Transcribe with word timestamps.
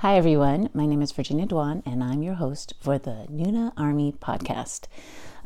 Hi, 0.00 0.18
everyone. 0.18 0.68
My 0.74 0.84
name 0.84 1.00
is 1.00 1.10
Virginia 1.10 1.46
Duan, 1.46 1.82
and 1.86 2.04
I'm 2.04 2.22
your 2.22 2.34
host 2.34 2.74
for 2.80 2.98
the 2.98 3.26
Nuna 3.30 3.72
Army 3.78 4.12
podcast. 4.12 4.88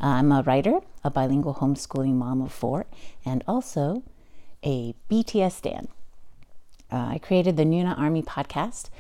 I'm 0.01 0.33
a 0.33 0.43
writer, 0.43 0.81
a 1.05 1.11
bilingual 1.11 1.55
homeschooling 1.55 2.15
mom 2.15 2.43
of 2.43 2.53
four, 2.53 2.87
and 3.25 3.45
also 3.47 4.03
a 4.65 4.97
BTS 5.09 5.53
stan. 5.53 5.87
Uh, 6.91 7.11
I 7.13 7.19
created 7.19 7.57
the 7.57 7.63
Nuna 7.63 7.97
Army 7.97 8.23
podcast 8.23 8.91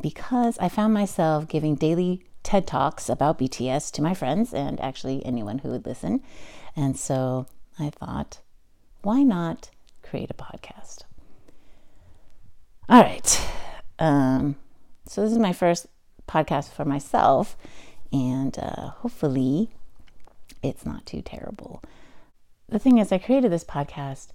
because 0.00 0.58
I 0.58 0.68
found 0.68 0.92
myself 0.92 1.46
giving 1.46 1.76
daily 1.76 2.24
TED 2.42 2.66
Talks 2.66 3.08
about 3.08 3.38
BTS 3.38 3.92
to 3.92 4.02
my 4.02 4.12
friends 4.12 4.52
and 4.52 4.80
actually 4.80 5.24
anyone 5.24 5.58
who 5.58 5.68
would 5.68 5.86
listen. 5.86 6.20
And 6.74 6.98
so 6.98 7.46
I 7.78 7.90
thought, 7.90 8.40
why 9.02 9.22
not 9.22 9.70
create 10.02 10.32
a 10.32 10.34
podcast? 10.34 11.02
All 12.88 13.00
right. 13.02 13.40
Um, 14.00 14.56
so, 15.08 15.22
this 15.22 15.32
is 15.32 15.38
my 15.38 15.52
first 15.52 15.86
podcast 16.28 16.72
for 16.72 16.84
myself, 16.84 17.56
and 18.12 18.58
uh, 18.58 18.90
hopefully, 18.90 19.70
it's 20.62 20.84
not 20.84 21.06
too 21.06 21.22
terrible. 21.22 21.82
The 22.68 22.78
thing 22.78 22.98
is, 22.98 23.12
I 23.12 23.18
created 23.18 23.52
this 23.52 23.64
podcast 23.64 24.28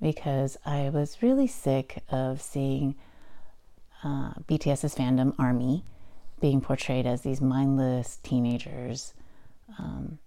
because 0.00 0.56
I 0.64 0.90
was 0.90 1.22
really 1.22 1.46
sick 1.46 2.02
of 2.10 2.40
seeing 2.40 2.96
uh, 4.02 4.32
BTS's 4.48 4.94
fandom 4.94 5.34
army 5.38 5.84
being 6.40 6.60
portrayed 6.60 7.06
as 7.06 7.20
these 7.20 7.40
mindless 7.40 8.16
teenagers 8.22 9.14
um, 9.78 10.18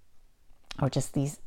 or 0.81 0.89
just 0.89 1.13
these 1.13 1.39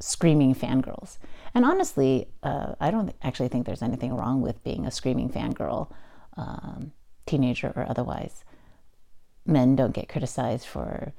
screaming 0.00 0.54
fangirls. 0.54 1.18
And 1.54 1.64
honestly, 1.64 2.28
uh, 2.42 2.74
I 2.80 2.90
don't 2.90 3.14
actually 3.22 3.48
think 3.48 3.66
there's 3.66 3.82
anything 3.82 4.14
wrong 4.14 4.40
with 4.40 4.62
being 4.64 4.86
a 4.86 4.90
screaming 4.90 5.30
fangirl. 5.30 5.90
Um, 6.36 6.92
teenager 7.26 7.72
or 7.76 7.86
otherwise, 7.88 8.44
men 9.44 9.76
don't 9.76 9.94
get 9.94 10.08
criticized 10.08 10.66
for 10.66 11.12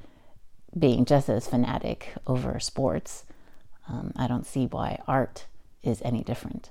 being 0.77 1.05
just 1.05 1.29
as 1.29 1.47
fanatic 1.47 2.13
over 2.25 2.59
sports. 2.59 3.25
Um, 3.87 4.11
I 4.15 4.27
don't 4.27 4.45
see 4.45 4.65
why 4.65 5.01
art 5.07 5.45
is 5.83 6.01
any 6.03 6.23
different. 6.23 6.69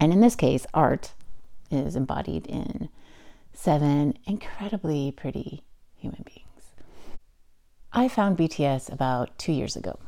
And 0.00 0.12
in 0.12 0.20
this 0.20 0.36
case, 0.36 0.66
art 0.72 1.12
is 1.70 1.96
embodied 1.96 2.46
in 2.46 2.88
seven 3.52 4.18
incredibly 4.24 5.12
pretty 5.12 5.62
human 5.96 6.24
beings. 6.24 6.44
I 7.92 8.08
found 8.08 8.36
BTS 8.36 8.92
about 8.92 9.36
two 9.38 9.52
years 9.52 9.76
ago. 9.76 9.98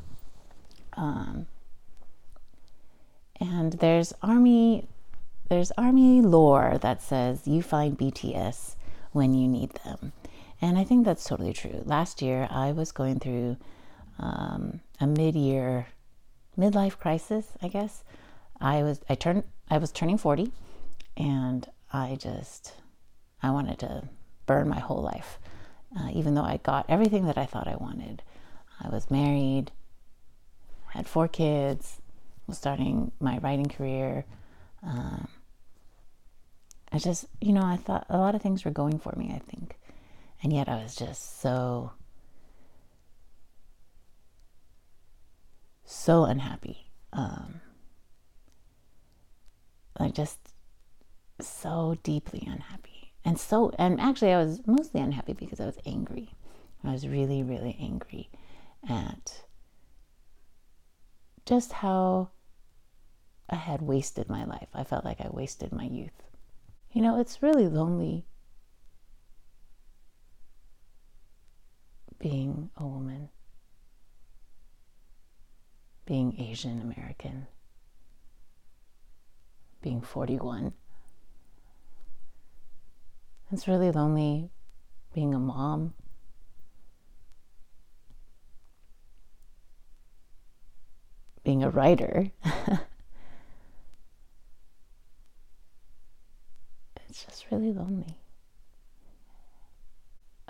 Um, 0.94 1.46
and 3.38 3.74
there's 3.74 4.12
army 4.22 4.88
there's 5.48 5.72
army 5.78 6.20
lore 6.20 6.78
that 6.80 7.02
says 7.02 7.46
you 7.46 7.62
find 7.62 7.98
BTS 7.98 8.76
when 9.12 9.34
you 9.34 9.48
need 9.48 9.72
them. 9.84 10.12
And 10.60 10.78
I 10.78 10.84
think 10.84 11.04
that's 11.04 11.24
totally 11.24 11.52
true. 11.52 11.82
Last 11.84 12.22
year, 12.22 12.48
I 12.50 12.72
was 12.72 12.92
going 12.92 13.20
through 13.20 13.56
um, 14.18 14.80
a 15.00 15.06
mid-year 15.06 15.86
midlife 16.58 16.98
crisis, 16.98 17.52
I 17.62 17.68
guess. 17.68 18.02
I 18.60 18.82
was 18.82 19.00
I 19.08 19.14
turned 19.14 19.44
I 19.70 19.78
was 19.78 19.92
turning 19.92 20.16
40 20.16 20.50
and 21.16 21.68
I 21.92 22.16
just 22.18 22.74
I 23.42 23.50
wanted 23.50 23.78
to 23.80 24.08
burn 24.46 24.68
my 24.68 24.78
whole 24.80 25.02
life. 25.02 25.38
Uh, 25.96 26.08
even 26.12 26.34
though 26.34 26.42
I 26.42 26.58
got 26.62 26.86
everything 26.88 27.26
that 27.26 27.38
I 27.38 27.46
thought 27.46 27.68
I 27.68 27.76
wanted. 27.76 28.22
I 28.80 28.88
was 28.88 29.10
married, 29.10 29.72
had 30.88 31.06
four 31.06 31.28
kids, 31.28 32.00
was 32.46 32.58
starting 32.58 33.12
my 33.20 33.38
writing 33.38 33.68
career, 33.68 34.24
um, 34.82 35.28
I 36.92 36.98
just, 36.98 37.26
you 37.40 37.52
know, 37.52 37.64
I 37.64 37.76
thought 37.76 38.06
a 38.08 38.18
lot 38.18 38.34
of 38.34 38.42
things 38.42 38.64
were 38.64 38.70
going 38.70 38.98
for 38.98 39.14
me, 39.16 39.32
I 39.34 39.38
think. 39.38 39.78
And 40.42 40.52
yet 40.52 40.68
I 40.68 40.82
was 40.82 40.94
just 40.94 41.40
so, 41.40 41.92
so 45.84 46.24
unhappy. 46.24 46.90
Um, 47.12 47.60
like 49.98 50.14
just 50.14 50.38
so 51.40 51.96
deeply 52.02 52.46
unhappy. 52.46 53.12
And 53.24 53.38
so, 53.38 53.72
and 53.78 54.00
actually, 54.00 54.32
I 54.32 54.38
was 54.38 54.60
mostly 54.66 55.00
unhappy 55.00 55.32
because 55.32 55.58
I 55.60 55.66
was 55.66 55.78
angry. 55.84 56.34
I 56.84 56.92
was 56.92 57.08
really, 57.08 57.42
really 57.42 57.76
angry 57.80 58.30
at 58.88 59.44
just 61.44 61.72
how 61.72 62.30
I 63.48 63.56
had 63.56 63.82
wasted 63.82 64.28
my 64.28 64.44
life. 64.44 64.68
I 64.74 64.84
felt 64.84 65.04
like 65.04 65.20
I 65.20 65.28
wasted 65.30 65.72
my 65.72 65.84
youth. 65.84 66.22
You 66.96 67.02
know, 67.02 67.20
it's 67.20 67.42
really 67.42 67.68
lonely 67.68 68.24
being 72.18 72.70
a 72.74 72.86
woman, 72.86 73.28
being 76.06 76.40
Asian 76.40 76.80
American, 76.80 77.48
being 79.82 80.00
41. 80.00 80.72
It's 83.52 83.68
really 83.68 83.90
lonely 83.90 84.48
being 85.12 85.34
a 85.34 85.38
mom. 85.38 85.92
Being 91.44 91.62
a 91.62 91.68
writer. 91.68 92.30
it's 97.16 97.24
just 97.24 97.50
really 97.50 97.72
lonely. 97.72 98.18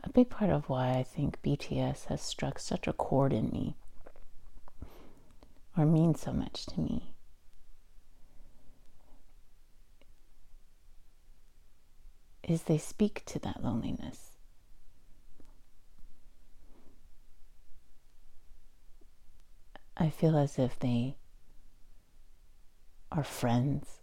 A 0.02 0.10
big 0.10 0.28
part 0.28 0.50
of 0.50 0.68
why 0.68 0.94
I 0.94 1.04
think 1.04 1.40
BTS 1.42 2.06
has 2.06 2.20
struck 2.20 2.58
such 2.58 2.88
a 2.88 2.92
chord 2.92 3.32
in 3.32 3.50
me 3.50 3.76
or 5.76 5.86
means 5.86 6.20
so 6.20 6.32
much 6.32 6.66
to 6.66 6.80
me 6.80 7.14
is 12.42 12.62
they 12.62 12.78
speak 12.78 13.22
to 13.26 13.38
that 13.40 13.62
loneliness. 13.62 14.32
I 19.96 20.10
feel 20.10 20.36
as 20.36 20.58
if 20.58 20.78
they 20.78 21.16
are 23.12 23.24
friends 23.24 24.00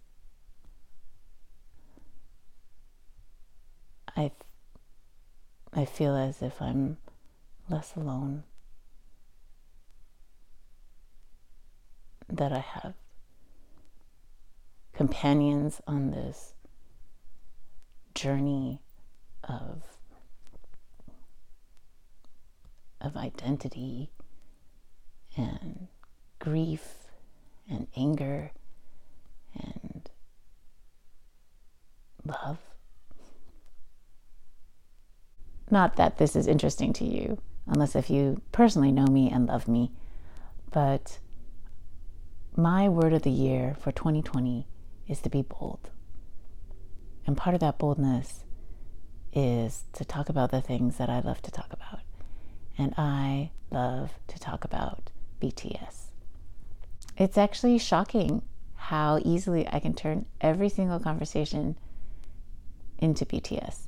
I, 4.16 4.32
I 5.74 5.86
feel 5.86 6.16
as 6.16 6.42
if 6.42 6.62
I'm 6.62 6.98
less 7.70 7.96
alone, 7.96 8.44
that 12.30 12.52
I 12.52 12.60
have 12.60 12.94
companions 14.94 15.82
on 15.88 16.12
this 16.12 16.54
journey 18.14 18.80
of 19.44 19.82
of 23.02 23.18
identity 23.18 24.10
and 25.36 25.88
grief 26.40 27.10
and 27.70 27.88
anger 27.98 28.52
and 29.56 30.10
love 32.26 32.60
not 35.74 35.98
that 35.98 36.18
this 36.18 36.38
is 36.38 36.48
interesting 36.48 36.94
to 36.94 37.04
you, 37.04 37.42
unless 37.68 37.96
if 37.96 38.10
you 38.10 38.42
personally 38.54 38.94
know 38.94 39.08
me 39.08 39.30
and 39.30 39.48
love 39.48 39.68
me, 39.68 39.92
but 40.72 41.20
my 42.56 42.88
word 42.88 43.12
of 43.12 43.24
the 43.24 43.32
year 43.32 43.76
for 43.80 43.92
2020 43.92 44.66
is 45.08 45.20
to 45.20 45.30
be 45.30 45.42
bold. 45.42 45.90
And 47.26 47.36
part 47.36 47.56
of 47.56 47.60
that 47.62 47.78
boldness 47.78 48.46
is 49.34 49.84
to 49.94 50.06
talk 50.06 50.30
about 50.30 50.52
the 50.52 50.62
things 50.62 50.98
that 50.98 51.10
I 51.10 51.20
love 51.20 51.42
to 51.42 51.52
talk 51.52 51.74
about. 51.74 52.02
And 52.78 52.94
I 52.98 53.52
love 53.72 54.14
to 54.28 54.40
talk 54.40 54.64
about 54.64 55.10
BTS. 55.42 56.12
It's 57.18 57.38
actually 57.38 57.78
shocking 57.78 58.44
how 58.76 59.20
easily 59.24 59.68
I 59.68 59.80
can 59.80 59.94
turn 59.94 60.26
every 60.42 60.70
single 60.70 61.00
conversation 61.00 61.78
into 63.00 63.26
BTS 63.26 63.88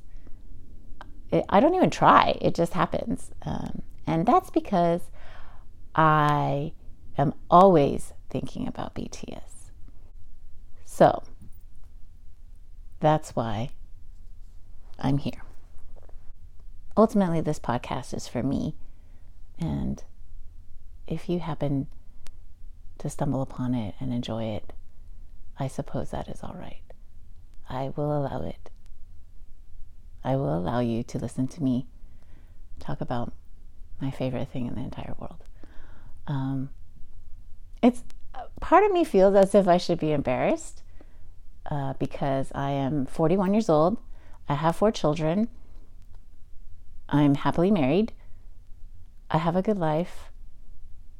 it, 1.30 1.44
I 1.48 1.60
don't 1.60 1.74
even 1.74 1.90
try, 1.90 2.38
it 2.40 2.54
just 2.54 2.72
happens. 2.72 3.32
Um, 3.42 3.82
and 4.06 4.26
that's 4.26 4.50
because 4.50 5.02
I 5.94 6.72
am 7.18 7.34
always 7.50 8.12
thinking 8.30 8.68
about 8.68 8.94
BTS. 8.94 9.70
So 10.84 11.22
that's 13.00 13.34
why 13.34 13.70
I'm 14.98 15.18
here. 15.18 15.42
Ultimately, 16.96 17.40
this 17.40 17.58
podcast 17.58 18.14
is 18.14 18.26
for 18.26 18.42
me. 18.42 18.74
And 19.58 20.02
if 21.06 21.28
you 21.28 21.40
happen 21.40 21.88
to 22.98 23.10
stumble 23.10 23.42
upon 23.42 23.74
it 23.74 23.94
and 24.00 24.12
enjoy 24.12 24.44
it, 24.44 24.72
I 25.58 25.68
suppose 25.68 26.10
that 26.10 26.28
is 26.28 26.42
all 26.42 26.56
right. 26.58 26.82
I 27.68 27.92
will 27.96 28.16
allow 28.16 28.42
it 28.42 28.70
I 30.26 30.34
will 30.34 30.58
allow 30.58 30.80
you 30.80 31.04
to 31.04 31.18
listen 31.18 31.46
to 31.46 31.62
me 31.62 31.86
talk 32.80 33.00
about 33.00 33.32
my 34.00 34.10
favorite 34.10 34.48
thing 34.48 34.66
in 34.66 34.74
the 34.74 34.80
entire 34.80 35.14
world. 35.18 35.44
Um, 36.26 36.70
it's 37.80 38.02
part 38.60 38.84
of 38.84 38.90
me 38.90 39.04
feels 39.04 39.36
as 39.36 39.54
if 39.54 39.68
I 39.68 39.76
should 39.76 40.00
be 40.00 40.10
embarrassed 40.12 40.82
uh, 41.70 41.92
because 41.94 42.50
I 42.54 42.70
am 42.70 43.06
41 43.06 43.54
years 43.54 43.68
old. 43.68 43.98
I 44.48 44.54
have 44.54 44.74
four 44.74 44.90
children. 44.90 45.48
I'm 47.08 47.36
happily 47.36 47.70
married. 47.70 48.12
I 49.30 49.38
have 49.38 49.54
a 49.54 49.62
good 49.62 49.78
life. 49.78 50.30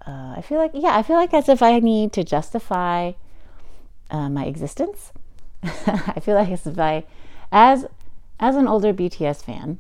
Uh, 0.05 0.35
I 0.37 0.43
feel 0.43 0.59
like, 0.59 0.73
yeah, 0.75 0.97
I 0.97 1.05
feel 1.05 1.17
like 1.17 1.33
as 1.33 1.49
if 1.49 1.63
I 1.63 1.79
need 1.79 2.13
to 2.15 2.25
justify 2.25 3.13
uh, 4.11 4.29
my 4.29 4.47
existence. 4.47 5.13
I 5.63 6.21
feel 6.21 6.35
like 6.35 6.51
as 6.51 6.67
if 6.67 6.79
I, 6.79 7.05
as 7.53 7.87
as 8.39 8.57
an 8.57 8.69
older 8.69 8.93
BTS 8.93 9.43
fan, 9.43 9.79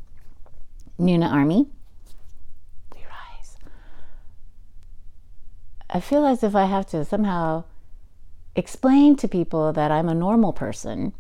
Nuna 0.98 1.30
Army, 1.30 1.66
we 2.94 3.00
rise. 3.00 3.56
I 5.90 6.00
feel 6.00 6.24
as 6.24 6.42
if 6.42 6.54
I 6.54 6.64
have 6.64 6.86
to 6.86 7.04
somehow 7.04 7.64
explain 8.54 9.16
to 9.16 9.28
people 9.28 9.72
that 9.72 9.90
I'm 9.90 10.08
a 10.08 10.14
normal 10.14 10.52
person 10.52 11.12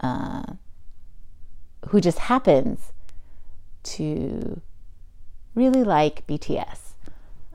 uh, 0.00 0.42
who 1.88 2.00
just 2.00 2.18
happens 2.18 2.92
to 3.82 4.60
really 5.54 5.82
like 5.82 6.26
BTS 6.26 6.92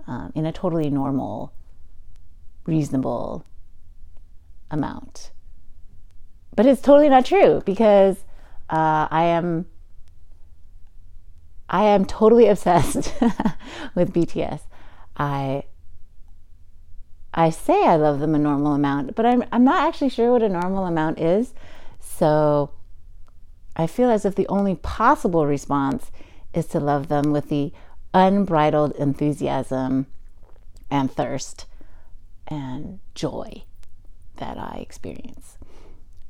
um, 0.07 0.31
in 0.33 0.45
a 0.45 0.51
totally 0.51 0.89
normal, 0.89 1.53
reasonable 2.65 3.45
amount. 4.71 5.31
But 6.55 6.65
it's 6.65 6.81
totally 6.81 7.09
not 7.09 7.25
true 7.25 7.61
because 7.65 8.23
uh, 8.69 9.07
I 9.09 9.23
am 9.25 9.65
I 11.69 11.83
am 11.85 12.05
totally 12.05 12.47
obsessed 12.53 13.13
with 13.95 14.13
BTS. 14.13 14.61
I 15.17 15.63
I 17.33 17.49
say 17.49 17.85
I 17.85 17.95
love 17.95 18.19
them 18.19 18.35
a 18.35 18.39
normal 18.39 18.73
amount, 18.73 19.15
but 19.15 19.25
I'm 19.25 19.43
I'm 19.51 19.63
not 19.63 19.87
actually 19.87 20.09
sure 20.09 20.31
what 20.31 20.43
a 20.43 20.49
normal 20.49 20.85
amount 20.85 21.19
is. 21.19 21.53
So 21.99 22.71
I 23.75 23.87
feel 23.87 24.09
as 24.09 24.25
if 24.25 24.35
the 24.35 24.47
only 24.47 24.75
possible 24.75 25.47
response 25.47 26.11
is 26.53 26.67
to 26.67 26.79
love 26.79 27.07
them 27.07 27.31
with 27.31 27.49
the 27.49 27.73
unbridled 28.13 28.95
enthusiasm 28.95 30.05
and 30.91 31.11
thirst 31.11 31.65
and 32.47 32.99
joy 33.15 33.63
that 34.37 34.57
I 34.57 34.77
experience. 34.79 35.57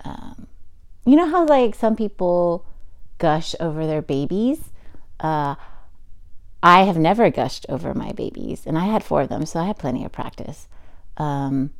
Um, 0.06 0.47
you 1.05 1.15
know 1.15 1.27
how, 1.29 1.45
like, 1.45 1.75
some 1.75 1.95
people 1.95 2.65
gush 3.17 3.55
over 3.59 3.85
their 3.85 4.01
babies? 4.01 4.71
Uh, 5.19 5.55
I 6.61 6.83
have 6.83 6.97
never 6.97 7.29
gushed 7.29 7.65
over 7.67 7.94
my 7.94 8.13
babies, 8.13 8.63
and 8.65 8.77
I 8.77 8.85
had 8.85 9.03
four 9.03 9.21
of 9.21 9.29
them, 9.29 9.45
so 9.45 9.59
I 9.59 9.65
had 9.65 9.77
plenty 9.77 10.05
of 10.05 10.11
practice. 10.11 10.67
Um, 11.17 11.71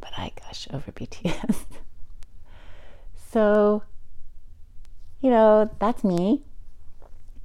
but 0.00 0.12
I 0.16 0.32
gush 0.38 0.68
over 0.72 0.92
BTS. 0.92 1.64
so, 3.32 3.82
you 5.20 5.30
know, 5.30 5.70
that's 5.78 6.04
me. 6.04 6.42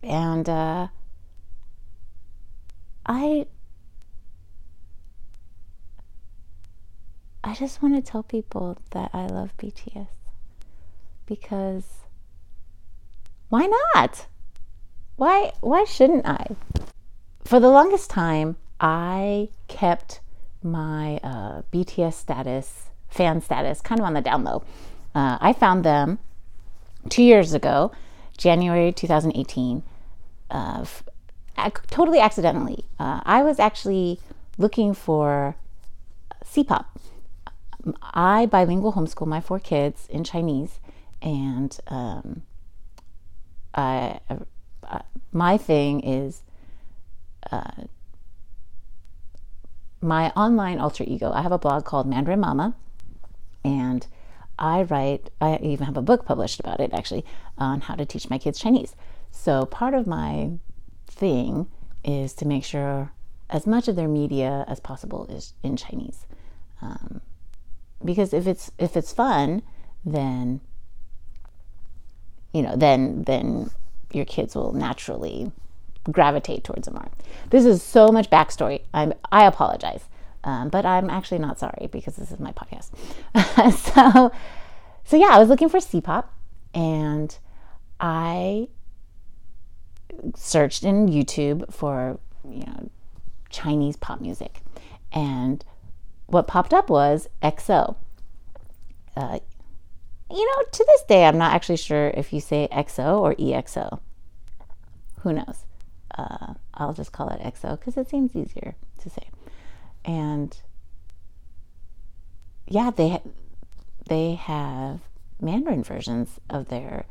And 0.03 0.47
uh, 0.49 0.87
I 3.05 3.47
I 7.43 7.53
just 7.53 7.81
want 7.81 7.95
to 7.95 8.11
tell 8.11 8.23
people 8.23 8.77
that 8.91 9.11
I 9.13 9.27
love 9.27 9.55
BTS 9.57 10.07
because 11.25 11.85
why 13.49 13.69
not? 13.95 14.27
Why 15.15 15.51
why 15.61 15.83
shouldn't 15.85 16.25
I? 16.25 16.55
For 17.43 17.59
the 17.59 17.69
longest 17.69 18.09
time, 18.09 18.57
I 18.79 19.49
kept 19.67 20.21
my 20.61 21.19
uh, 21.23 21.61
BTS 21.71 22.13
status, 22.13 22.89
fan 23.07 23.41
status, 23.41 23.81
kind 23.81 23.99
of 23.99 24.05
on 24.05 24.13
the 24.13 24.21
down 24.21 24.43
low. 24.43 24.63
Uh, 25.15 25.37
I 25.41 25.53
found 25.53 25.83
them 25.83 26.19
two 27.09 27.23
years 27.23 27.53
ago 27.53 27.91
January 28.37 28.91
2018, 28.91 29.83
uh, 30.51 30.79
f- 30.81 31.03
totally 31.87 32.19
accidentally. 32.19 32.85
Uh, 32.99 33.21
I 33.23 33.43
was 33.43 33.59
actually 33.59 34.19
looking 34.57 34.93
for 34.93 35.55
C-pop. 36.43 36.99
I 38.01 38.45
bilingual 38.45 38.93
homeschool 38.93 39.27
my 39.27 39.41
four 39.41 39.59
kids 39.59 40.07
in 40.09 40.23
Chinese, 40.23 40.79
and 41.21 41.77
um, 41.87 42.43
I, 43.73 44.19
uh, 44.83 44.99
my 45.31 45.57
thing 45.57 46.01
is 46.01 46.41
uh, 47.51 47.83
my 50.01 50.31
online 50.31 50.79
alter 50.79 51.03
ego. 51.07 51.31
I 51.31 51.41
have 51.41 51.51
a 51.51 51.57
blog 51.59 51.85
called 51.85 52.07
Mandarin 52.07 52.39
Mama, 52.39 52.75
and 53.63 54.05
I 54.57 54.83
write, 54.83 55.29
I 55.39 55.57
even 55.61 55.85
have 55.85 55.97
a 55.97 56.01
book 56.01 56.25
published 56.25 56.59
about 56.59 56.79
it 56.79 56.93
actually 56.93 57.25
on 57.57 57.81
how 57.81 57.95
to 57.95 58.05
teach 58.05 58.29
my 58.29 58.37
kids 58.37 58.59
Chinese. 58.59 58.95
So 59.31 59.65
part 59.65 59.93
of 59.93 60.05
my 60.05 60.51
thing 61.07 61.67
is 62.03 62.33
to 62.33 62.47
make 62.47 62.63
sure 62.63 63.13
as 63.49 63.65
much 63.65 63.87
of 63.87 63.95
their 63.95 64.07
media 64.07 64.65
as 64.67 64.79
possible 64.79 65.25
is 65.27 65.53
in 65.63 65.77
Chinese. 65.77 66.25
Um, 66.81 67.21
because 68.03 68.33
if 68.33 68.47
it's 68.47 68.71
if 68.77 68.95
it's 68.95 69.13
fun, 69.13 69.61
then 70.05 70.61
you 72.53 72.61
know, 72.61 72.75
then 72.75 73.23
then 73.23 73.71
your 74.11 74.25
kids 74.25 74.55
will 74.55 74.73
naturally 74.73 75.51
gravitate 76.11 76.63
towards 76.63 76.85
them 76.85 76.95
more. 76.95 77.09
This 77.49 77.65
is 77.65 77.83
so 77.83 78.07
much 78.09 78.29
backstory. 78.29 78.81
I'm 78.93 79.13
I 79.31 79.45
apologize. 79.45 80.05
Um, 80.43 80.69
but 80.69 80.85
I'm 80.85 81.09
actually 81.09 81.39
not 81.39 81.59
sorry 81.59 81.89
because 81.91 82.15
this 82.15 82.31
is 82.31 82.39
my 82.39 82.53
podcast. 82.53 82.91
so, 83.93 84.31
so 85.03 85.17
yeah, 85.17 85.27
I 85.31 85.39
was 85.39 85.49
looking 85.49 85.67
for 85.67 85.81
C-pop, 85.81 86.33
and 86.73 87.37
I 87.99 88.69
searched 90.35 90.83
in 90.83 91.07
YouTube 91.07 91.71
for 91.73 92.19
you 92.47 92.65
know 92.65 92.89
Chinese 93.49 93.97
pop 93.97 94.21
music, 94.21 94.61
and 95.11 95.63
what 96.31 96.47
popped 96.47 96.73
up 96.73 96.89
was 96.89 97.27
EXO. 97.41 97.95
Uh, 99.15 99.39
you 100.31 100.45
know, 100.45 100.63
to 100.71 100.85
this 100.87 101.03
day, 101.03 101.25
I'm 101.25 101.37
not 101.37 101.53
actually 101.53 101.77
sure 101.77 102.09
if 102.09 102.31
you 102.31 102.39
say 102.39 102.67
EXO 102.71 103.19
or 103.19 103.35
EXO. 103.35 103.99
Who 105.21 105.33
knows? 105.33 105.65
Uh, 106.17 106.53
I'll 106.73 106.93
just 106.93 107.11
call 107.11 107.29
it 107.29 107.41
EXO 107.41 107.79
because 107.79 107.97
it 107.97 108.09
seems 108.09 108.35
easier 108.35 108.75
to 108.99 109.09
say 109.09 109.29
and 110.05 110.57
yeah, 112.67 112.91
they 112.91 113.21
they 114.07 114.35
have 114.35 115.01
Mandarin 115.41 115.83
versions 115.83 116.39
of 116.49 116.69
their 116.69 117.05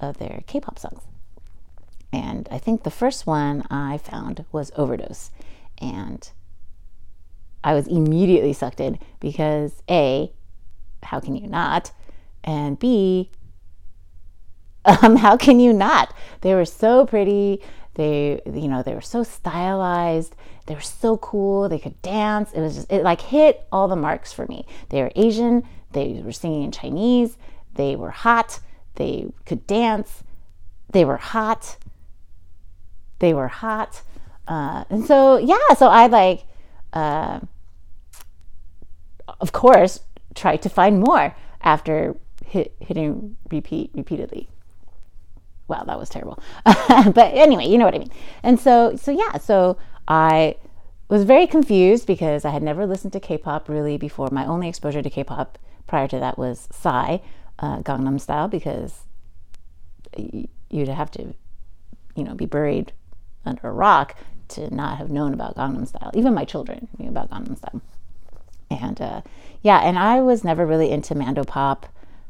of 0.00 0.18
their 0.18 0.42
K-pop 0.46 0.78
songs. 0.78 1.02
And 2.12 2.48
I 2.50 2.58
think 2.58 2.82
the 2.82 2.90
first 2.90 3.26
one 3.26 3.62
I 3.70 3.98
found 3.98 4.44
was 4.52 4.70
Overdose. 4.76 5.30
And 5.78 6.30
I 7.64 7.72
was 7.72 7.88
immediately 7.88 8.52
sucked 8.52 8.78
in 8.78 8.98
because 9.20 9.82
A, 9.90 10.30
how 11.02 11.18
can 11.18 11.34
you 11.34 11.48
not? 11.48 11.90
And 12.44 12.78
B, 12.78 13.30
um, 14.84 15.16
how 15.16 15.36
can 15.38 15.58
you 15.58 15.72
not? 15.72 16.14
They 16.42 16.54
were 16.54 16.66
so 16.66 17.06
pretty. 17.06 17.62
They, 17.94 18.40
you 18.44 18.68
know, 18.68 18.82
they 18.82 18.94
were 18.94 19.00
so 19.00 19.22
stylized. 19.22 20.36
They 20.66 20.74
were 20.74 20.80
so 20.82 21.16
cool. 21.16 21.68
They 21.68 21.78
could 21.78 22.00
dance. 22.02 22.52
It 22.52 22.60
was 22.60 22.74
just, 22.74 22.92
it 22.92 23.02
like 23.02 23.22
hit 23.22 23.66
all 23.72 23.88
the 23.88 23.96
marks 23.96 24.32
for 24.32 24.46
me. 24.46 24.66
They 24.90 25.02
were 25.02 25.12
Asian. 25.16 25.62
They 25.92 26.20
were 26.22 26.32
singing 26.32 26.64
in 26.64 26.72
Chinese. 26.72 27.38
They 27.74 27.96
were 27.96 28.10
hot. 28.10 28.60
They 28.96 29.26
could 29.46 29.66
dance. 29.66 30.22
They 30.90 31.04
were 31.04 31.16
hot. 31.16 31.78
They 33.20 33.32
were 33.32 33.48
hot. 33.48 34.02
Uh, 34.46 34.84
and 34.90 35.06
so, 35.06 35.38
yeah, 35.38 35.74
so 35.78 35.88
I 35.88 36.08
like, 36.08 36.44
uh, 36.92 37.40
of 39.40 39.52
course, 39.52 40.00
tried 40.34 40.62
to 40.62 40.68
find 40.68 41.00
more 41.00 41.34
after 41.62 42.16
hit, 42.44 42.74
hitting 42.80 43.36
repeat 43.50 43.90
repeatedly 43.94 44.48
wow, 45.68 45.84
that 45.84 45.98
was 45.98 46.08
terrible. 46.08 46.42
but 46.64 47.32
anyway, 47.34 47.66
you 47.66 47.78
know 47.78 47.84
what 47.84 47.94
I 47.94 47.98
mean. 47.98 48.10
And 48.42 48.58
so, 48.60 48.96
so 48.96 49.10
yeah, 49.10 49.38
so 49.38 49.78
I 50.06 50.56
was 51.08 51.24
very 51.24 51.46
confused 51.46 52.06
because 52.06 52.44
I 52.44 52.50
had 52.50 52.62
never 52.62 52.86
listened 52.86 53.12
to 53.14 53.20
K-pop 53.20 53.68
really 53.68 53.96
before. 53.96 54.28
My 54.30 54.46
only 54.46 54.68
exposure 54.68 55.02
to 55.02 55.10
K-pop 55.10 55.58
prior 55.86 56.08
to 56.08 56.18
that 56.18 56.38
was 56.38 56.68
Psy, 56.72 57.18
uh, 57.58 57.78
Gangnam 57.78 58.20
Style, 58.20 58.48
because 58.48 59.00
you'd 60.16 60.88
have 60.88 61.10
to, 61.12 61.34
you 62.14 62.24
know, 62.24 62.34
be 62.34 62.46
buried 62.46 62.92
under 63.44 63.68
a 63.68 63.72
rock 63.72 64.16
to 64.48 64.74
not 64.74 64.98
have 64.98 65.10
known 65.10 65.34
about 65.34 65.56
Gangnam 65.56 65.86
Style. 65.86 66.10
Even 66.14 66.34
my 66.34 66.44
children 66.44 66.88
knew 66.98 67.08
about 67.08 67.30
Gangnam 67.30 67.56
Style. 67.56 67.80
And 68.70 69.00
uh, 69.00 69.22
yeah, 69.62 69.78
and 69.78 69.98
I 69.98 70.20
was 70.20 70.44
never 70.44 70.66
really 70.66 70.90
into 70.90 71.14
Mandopop 71.14 71.84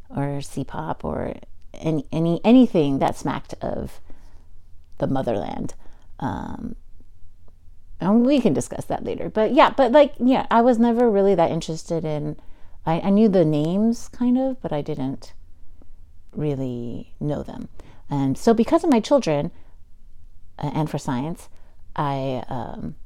or 0.09 0.41
C-pop 0.41 1.05
or 1.05 1.35
any, 1.75 2.07
any 2.13 2.41
anything 2.45 2.99
that 2.99 3.17
smacked 3.17 3.55
of 3.61 4.01
the 4.99 5.07
motherland. 5.07 5.75
Um, 6.21 6.77
and 8.01 8.27
we 8.27 8.41
can 8.41 8.53
discuss 8.53 8.85
that 8.87 9.05
later. 9.05 9.29
But 9.31 9.55
yeah, 9.55 9.71
but 9.71 9.93
like, 9.93 10.15
yeah, 10.19 10.47
I 10.51 10.61
was 10.61 10.79
never 10.79 11.11
really 11.11 11.35
that 11.35 11.51
interested 11.51 12.05
in, 12.05 12.37
I, 12.85 13.01
I 13.01 13.11
knew 13.11 13.29
the 13.29 13.45
names 13.45 14.09
kind 14.09 14.39
of, 14.39 14.61
but 14.61 14.73
I 14.73 14.83
didn't 14.83 15.33
really 16.33 17.15
know 17.21 17.43
them. 17.43 17.69
And 18.11 18.37
so, 18.37 18.53
because 18.53 18.85
of 18.85 18.91
my 18.91 19.01
children 19.01 19.51
uh, 20.59 20.71
and 20.75 20.91
for 20.91 20.99
science, 20.99 21.49
I, 21.97 22.45
um, 22.49 22.97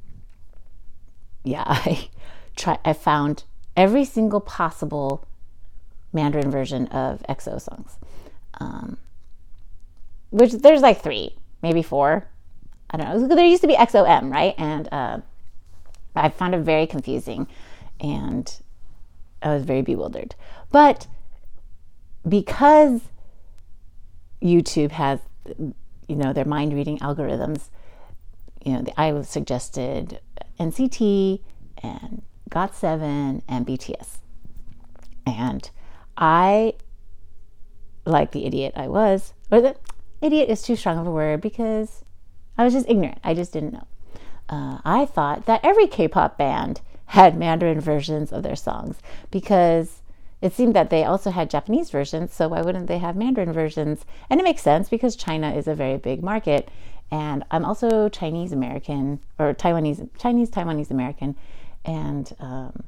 yeah, 1.44 1.64
I 1.66 2.08
try, 2.58 2.78
I 2.84 2.92
found 2.92 3.44
every 3.76 4.04
single 4.04 4.40
possible 4.40 5.24
Mandarin 6.12 6.50
version 6.50 6.86
of 6.88 7.22
EXO 7.28 7.60
songs. 7.60 7.96
Um, 8.60 8.98
which 10.30 10.52
there's 10.52 10.82
like 10.82 11.00
three, 11.00 11.36
maybe 11.62 11.82
four. 11.82 12.26
I 12.90 12.96
don't 12.96 13.28
know. 13.28 13.34
There 13.34 13.44
used 13.44 13.62
to 13.62 13.68
be 13.68 13.74
EXO-M, 13.74 14.30
right? 14.30 14.54
And 14.58 14.88
uh, 14.92 15.18
I 16.14 16.28
found 16.30 16.54
it 16.54 16.60
very 16.60 16.86
confusing 16.86 17.46
and 18.00 18.60
I 19.42 19.54
was 19.54 19.64
very 19.64 19.82
bewildered. 19.82 20.34
But 20.70 21.06
because 22.28 23.02
YouTube 24.42 24.92
has, 24.92 25.20
you 25.46 26.16
know, 26.16 26.32
their 26.32 26.44
mind 26.44 26.72
reading 26.72 26.98
algorithms, 26.98 27.68
you 28.64 28.72
know, 28.72 28.84
I 28.96 29.20
suggested 29.22 30.20
NCT 30.58 31.40
and 31.82 32.22
GOT7 32.48 33.42
and 33.48 33.66
BTS. 33.66 34.18
And 35.26 35.70
I, 36.16 36.74
like 38.04 38.32
the 38.32 38.46
idiot 38.46 38.72
I 38.76 38.88
was, 38.88 39.34
or 39.50 39.60
the 39.60 39.76
idiot 40.20 40.48
is 40.48 40.62
too 40.62 40.76
strong 40.76 40.98
of 40.98 41.06
a 41.06 41.10
word 41.10 41.40
because 41.40 42.04
I 42.56 42.64
was 42.64 42.72
just 42.72 42.88
ignorant. 42.88 43.18
I 43.22 43.34
just 43.34 43.52
didn't 43.52 43.72
know. 43.74 43.86
Uh, 44.48 44.78
I 44.84 45.04
thought 45.04 45.46
that 45.46 45.60
every 45.62 45.86
K 45.86 46.08
pop 46.08 46.38
band 46.38 46.80
had 47.06 47.38
Mandarin 47.38 47.80
versions 47.80 48.32
of 48.32 48.42
their 48.42 48.56
songs 48.56 48.98
because 49.30 50.02
it 50.40 50.52
seemed 50.52 50.74
that 50.74 50.90
they 50.90 51.04
also 51.04 51.30
had 51.30 51.50
Japanese 51.50 51.90
versions, 51.90 52.32
so 52.32 52.48
why 52.48 52.62
wouldn't 52.62 52.86
they 52.86 52.98
have 52.98 53.16
Mandarin 53.16 53.52
versions? 53.52 54.04
And 54.30 54.40
it 54.40 54.44
makes 54.44 54.62
sense 54.62 54.88
because 54.88 55.16
China 55.16 55.52
is 55.52 55.66
a 55.66 55.74
very 55.74 55.96
big 55.96 56.22
market. 56.22 56.68
And 57.10 57.44
I'm 57.50 57.64
also 57.64 58.08
Chinese 58.08 58.52
American 58.52 59.20
or 59.38 59.54
Taiwanese, 59.54 60.08
Chinese 60.18 60.50
Taiwanese 60.50 60.90
American. 60.90 61.36
And, 61.88 62.30
um, 62.38 62.84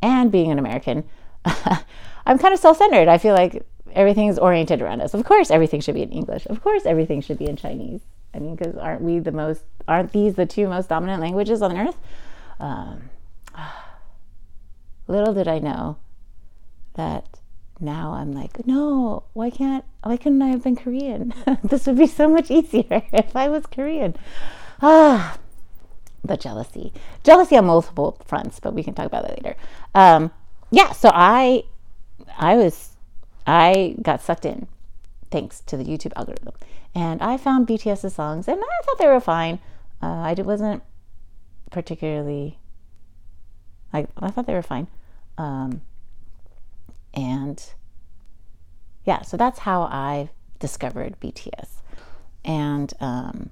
and 0.00 0.30
being 0.30 0.52
an 0.52 0.58
American, 0.58 1.04
I'm 1.44 2.38
kind 2.38 2.54
of 2.54 2.60
self 2.60 2.76
centered. 2.78 3.08
I 3.08 3.18
feel 3.18 3.34
like 3.34 3.66
everything 3.92 4.28
is 4.28 4.38
oriented 4.38 4.80
around 4.80 5.00
us. 5.00 5.12
Of 5.12 5.24
course, 5.24 5.50
everything 5.50 5.80
should 5.80 5.94
be 5.94 6.02
in 6.02 6.12
English. 6.12 6.46
Of 6.46 6.62
course, 6.62 6.86
everything 6.86 7.20
should 7.20 7.38
be 7.38 7.46
in 7.46 7.56
Chinese. 7.56 8.02
I 8.34 8.38
mean, 8.38 8.54
because 8.54 8.76
aren't 8.76 9.02
we 9.02 9.18
the 9.18 9.32
most, 9.32 9.64
aren't 9.88 10.12
these 10.12 10.34
the 10.34 10.46
two 10.46 10.68
most 10.68 10.88
dominant 10.88 11.20
languages 11.20 11.62
on 11.62 11.76
earth? 11.76 11.96
Um, 12.60 13.10
little 15.08 15.34
did 15.34 15.48
I 15.48 15.58
know 15.58 15.96
that 16.94 17.40
now 17.80 18.12
I'm 18.12 18.32
like, 18.32 18.66
no, 18.66 19.24
why 19.32 19.50
can't, 19.50 19.84
why 20.02 20.16
couldn't 20.16 20.42
I 20.42 20.48
have 20.48 20.64
been 20.64 20.76
Korean? 20.76 21.32
this 21.64 21.86
would 21.86 21.98
be 21.98 22.06
so 22.06 22.28
much 22.28 22.50
easier 22.50 23.02
if 23.12 23.34
I 23.34 23.48
was 23.48 23.66
Korean. 23.66 24.16
Ah, 24.82 25.38
the 26.24 26.36
jealousy, 26.36 26.92
jealousy 27.24 27.56
on 27.56 27.66
multiple 27.66 28.18
fronts, 28.24 28.60
but 28.60 28.74
we 28.74 28.82
can 28.82 28.94
talk 28.94 29.06
about 29.06 29.26
that 29.26 29.42
later. 29.44 29.56
Um, 29.94 30.30
yeah, 30.70 30.92
so 30.92 31.10
I, 31.12 31.64
I 32.36 32.56
was, 32.56 32.96
I 33.46 33.96
got 34.02 34.20
sucked 34.22 34.44
in 34.44 34.68
thanks 35.30 35.60
to 35.60 35.76
the 35.76 35.84
YouTube 35.84 36.12
algorithm. 36.16 36.52
And 36.94 37.22
I 37.22 37.36
found 37.36 37.66
BTS's 37.66 38.14
songs 38.14 38.48
and 38.48 38.60
I 38.60 38.84
thought 38.84 38.98
they 38.98 39.06
were 39.06 39.20
fine. 39.20 39.58
Uh, 40.02 40.06
I 40.06 40.34
wasn't 40.38 40.82
particularly, 41.70 42.58
I, 43.92 44.06
I 44.16 44.30
thought 44.30 44.46
they 44.46 44.54
were 44.54 44.62
fine. 44.62 44.88
Um, 45.36 45.82
and 47.14 47.62
yeah, 49.04 49.22
so 49.22 49.36
that's 49.36 49.60
how 49.60 49.82
I 49.82 50.30
discovered 50.58 51.18
BTS. 51.20 51.68
And 52.44 52.92
um, 53.00 53.50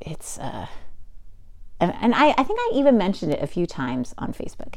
it's, 0.00 0.38
uh, 0.38 0.66
and, 1.80 2.14
I, 2.14 2.34
I 2.36 2.42
think 2.42 2.58
I 2.60 2.72
even 2.74 2.98
mentioned 2.98 3.32
it 3.32 3.42
a 3.42 3.46
few 3.46 3.66
times 3.66 4.14
on 4.18 4.32
Facebook. 4.32 4.74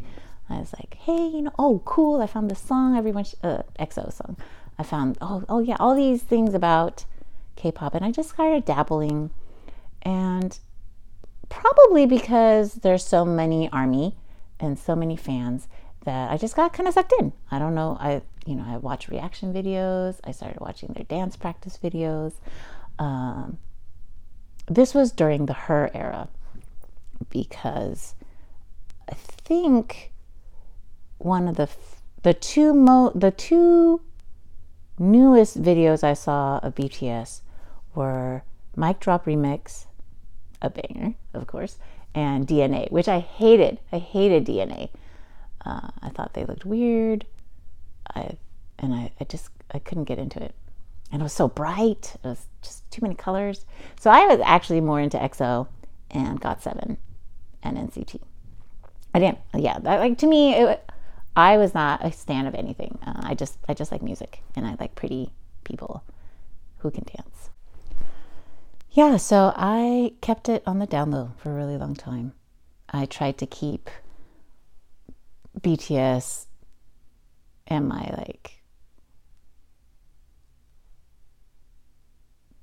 I 0.50 0.60
was 0.60 0.74
like, 0.74 0.96
hey, 0.96 1.28
you 1.28 1.42
know, 1.42 1.52
oh, 1.58 1.82
cool, 1.86 2.22
I 2.22 2.28
found 2.28 2.52
this 2.52 2.60
song, 2.60 2.98
everyone, 2.98 3.24
sh- 3.24 3.36
uh, 3.44 3.64
EXO 3.80 4.12
song. 4.14 4.38
I 4.78 4.84
found, 4.84 5.18
oh, 5.22 5.44
oh 5.48 5.60
yeah, 5.60 5.78
all 5.80 5.96
these 5.96 6.22
things 6.22 6.54
about 6.54 7.06
K-pop, 7.56 7.96
and 7.96 8.04
I 8.04 8.12
just 8.12 8.30
started 8.30 8.66
dabbling, 8.66 9.30
and 10.02 10.58
probably 11.50 12.06
because 12.06 12.76
there's 12.76 13.06
so 13.06 13.26
many 13.26 13.70
army 13.72 14.16
and 14.60 14.80
so 14.80 14.96
many 14.96 15.16
fans 15.16 15.68
that 16.06 16.32
I 16.32 16.38
just 16.38 16.56
got 16.56 16.74
kind 16.74 16.88
of 16.88 16.94
sucked 16.94 17.14
in. 17.20 17.34
I 17.52 17.60
don't 17.60 17.76
know. 17.76 17.98
I 18.00 18.22
you 18.46 18.56
know 18.56 18.66
I 18.66 18.78
watched 18.78 19.10
reaction 19.10 19.54
videos. 19.54 20.20
I 20.24 20.32
started 20.32 20.60
watching 20.60 20.94
their 20.94 21.04
dance 21.04 21.36
practice 21.36 21.78
videos. 21.82 22.34
Um, 22.98 23.60
this 24.68 24.94
was 24.94 25.12
during 25.12 25.46
the 25.46 25.54
Her 25.54 25.90
era 25.94 26.30
because 27.30 28.16
I 29.10 29.14
think 29.14 30.12
one 31.18 31.48
of 31.48 31.56
the 31.58 31.70
the 32.24 32.34
two 32.34 32.74
mo 32.74 33.12
the 33.16 33.32
two 33.32 34.02
newest 35.00 35.62
videos 35.62 36.04
I 36.04 36.14
saw 36.14 36.60
of 36.60 36.76
BTS 36.76 37.42
were 37.96 38.44
Mic 38.76 39.00
Drop 39.00 39.26
Remix, 39.26 39.86
a 40.62 40.70
banger, 40.70 41.16
of 41.34 41.48
course, 41.48 41.78
and 42.14 42.48
DNA, 42.48 42.90
which 42.92 43.08
I 43.08 43.20
hated. 43.20 43.80
I 43.92 43.98
hated 43.98 44.46
DNA. 44.46 44.90
Uh, 45.66 45.90
I 46.02 46.10
thought 46.10 46.34
they 46.34 46.46
looked 46.46 46.66
weird. 46.66 47.26
I 48.16 48.38
and 48.80 48.94
I, 48.94 49.12
I 49.20 49.24
just 49.26 49.50
I 49.72 49.80
couldn't 49.80 50.06
get 50.06 50.20
into 50.20 50.42
it. 50.42 50.56
And 51.12 51.22
it 51.22 51.24
was 51.24 51.34
so 51.34 51.48
bright. 51.48 52.16
It 52.24 52.28
was 52.28 52.48
just 52.62 52.90
too 52.92 53.02
many 53.02 53.16
colors. 53.16 53.66
So 54.00 54.10
I 54.10 54.26
was 54.28 54.40
actually 54.44 54.82
more 54.82 55.02
into 55.02 55.18
EXO 55.18 55.68
and 56.10 56.40
GOT7 56.40 56.98
and 57.64 57.78
NCT. 57.78 58.22
I 59.14 59.20
didn't. 59.20 59.40
Yeah, 59.54 59.80
that, 59.80 60.00
like 60.00 60.18
to 60.20 60.28
me, 60.28 60.54
it, 60.54 60.90
I 61.36 61.58
was 61.58 61.74
not 61.74 62.06
a 62.06 62.12
stan 62.12 62.48
of 62.48 62.56
anything. 62.56 62.98
Uh, 63.06 63.22
I 63.24 63.36
just 63.36 63.58
I 63.68 63.74
just 63.74 63.92
like 63.92 64.02
music 64.02 64.44
and 64.56 64.66
I 64.66 64.76
like 64.80 64.96
pretty 64.96 65.32
people 65.64 66.04
who 66.80 66.92
can 66.92 67.04
dance. 67.04 67.50
Yeah, 68.92 69.18
so 69.18 69.54
I 69.56 70.14
kept 70.22 70.50
it 70.50 70.64
on 70.66 70.80
the 70.80 70.86
down 70.86 71.12
low 71.12 71.32
for 71.38 71.52
a 71.52 71.56
really 71.56 71.78
long 71.78 71.96
time. 71.96 72.34
I 72.90 73.06
tried 73.06 73.38
to 73.38 73.46
keep 73.46 73.90
BTS 75.60 76.48
and 77.68 77.88
my 77.88 78.14
like 78.18 78.61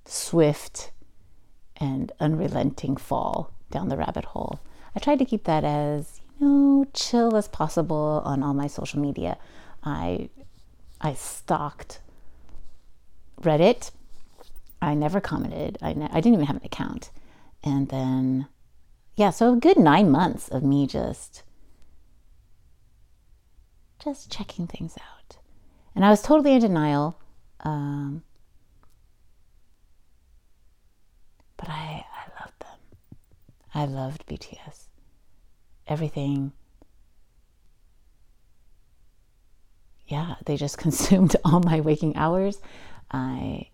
swift 0.08 0.90
and 1.76 2.12
unrelenting 2.20 2.96
fall 2.96 3.52
down 3.70 3.88
the 3.88 3.96
rabbit 3.96 4.24
hole. 4.26 4.60
I 4.94 4.98
tried 4.98 5.18
to 5.20 5.24
keep 5.24 5.44
that 5.44 5.64
as, 5.64 6.20
you 6.38 6.46
know, 6.46 6.86
chill 6.94 7.36
as 7.36 7.48
possible 7.48 8.22
on 8.24 8.42
all 8.42 8.54
my 8.54 8.66
social 8.66 9.00
media. 9.00 9.38
I 9.84 10.30
I 11.00 11.14
stalked 11.14 12.00
Reddit 13.40 13.92
I 14.80 14.94
never 14.94 15.20
commented. 15.20 15.78
I, 15.82 15.92
ne- 15.92 16.08
I 16.10 16.20
didn't 16.20 16.34
even 16.34 16.46
have 16.46 16.56
an 16.56 16.64
account. 16.64 17.10
And 17.64 17.88
then, 17.88 18.46
yeah, 19.16 19.30
so 19.30 19.54
a 19.54 19.56
good 19.56 19.78
nine 19.78 20.10
months 20.10 20.48
of 20.48 20.62
me 20.62 20.86
just, 20.86 21.42
just 24.02 24.30
checking 24.30 24.66
things 24.66 24.96
out. 24.96 25.38
And 25.94 26.04
I 26.04 26.10
was 26.10 26.22
totally 26.22 26.54
in 26.54 26.60
denial. 26.60 27.18
Um, 27.60 28.22
but 31.68 31.74
I, 31.74 32.04
I 32.14 32.40
loved 32.40 32.60
them. 32.60 32.78
I 33.74 33.84
loved 33.84 34.26
BTS. 34.26 34.86
Everything. 35.86 36.52
Yeah, 40.06 40.36
they 40.46 40.56
just 40.56 40.78
consumed 40.86 41.36
all 41.44 41.60
my 41.60 41.80
waking 41.80 42.16
hours. 42.16 42.58
I 43.10 43.68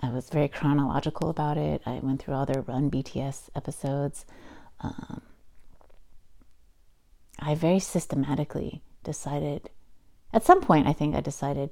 I 0.00 0.10
was 0.10 0.28
very 0.28 0.48
chronological 0.48 1.30
about 1.30 1.56
it. 1.56 1.80
I 1.86 2.00
went 2.02 2.20
through 2.20 2.34
all 2.34 2.44
their 2.44 2.62
Run 2.62 2.90
BTS 2.90 3.48
episodes. 3.54 4.26
Um, 4.80 5.22
I 7.38 7.54
very 7.54 7.78
systematically 7.78 8.82
decided, 9.04 9.70
at 10.32 10.44
some 10.44 10.60
point, 10.60 10.88
I 10.88 10.92
think 10.92 11.14
I 11.14 11.20
decided 11.20 11.70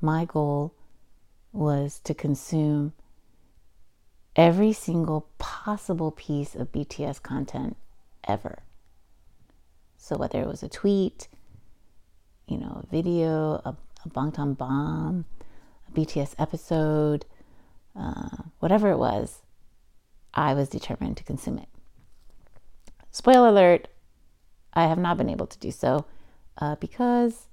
my 0.00 0.24
goal 0.24 0.74
was 1.52 2.00
to 2.04 2.14
consume 2.14 2.92
every 4.36 4.72
single 4.72 5.28
possible 5.38 6.10
piece 6.10 6.54
of 6.54 6.72
BTS 6.72 7.22
content 7.22 7.76
ever. 8.26 8.62
So, 9.96 10.16
whether 10.16 10.40
it 10.40 10.48
was 10.48 10.62
a 10.62 10.68
tweet, 10.68 11.28
you 12.46 12.58
know, 12.58 12.82
a 12.82 12.86
video, 12.90 13.60
a, 13.64 13.76
a 14.04 14.08
Bangtan 14.08 14.56
Bomb, 14.56 15.24
a 15.88 15.92
BTS 15.92 16.34
episode, 16.38 17.24
uh, 17.98 18.42
whatever 18.58 18.90
it 18.90 18.98
was, 18.98 19.42
I 20.34 20.54
was 20.54 20.68
determined 20.68 21.18
to 21.18 21.24
consume 21.24 21.58
it. 21.58 21.68
Spoiler 23.10 23.48
alert, 23.48 23.88
I 24.72 24.86
have 24.86 24.98
not 24.98 25.18
been 25.18 25.28
able 25.28 25.46
to 25.46 25.58
do 25.58 25.70
so 25.70 26.06
uh, 26.58 26.76
because 26.76 27.48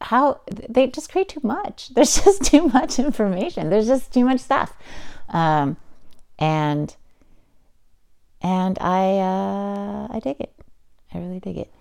how 0.00 0.40
they 0.68 0.86
just 0.86 1.10
create 1.10 1.28
too 1.28 1.40
much. 1.42 1.88
There's 1.94 2.22
just 2.22 2.42
too 2.44 2.68
much 2.68 2.98
information. 2.98 3.70
There's 3.70 3.86
just 3.86 4.12
too 4.12 4.24
much 4.24 4.40
stuff, 4.40 4.76
um, 5.28 5.76
and 6.38 6.94
and 8.40 8.78
I 8.80 9.18
uh, 9.18 10.08
I 10.10 10.20
dig 10.20 10.40
it. 10.40 10.54
I 11.12 11.18
really 11.18 11.40
dig 11.40 11.58
it. 11.58 11.72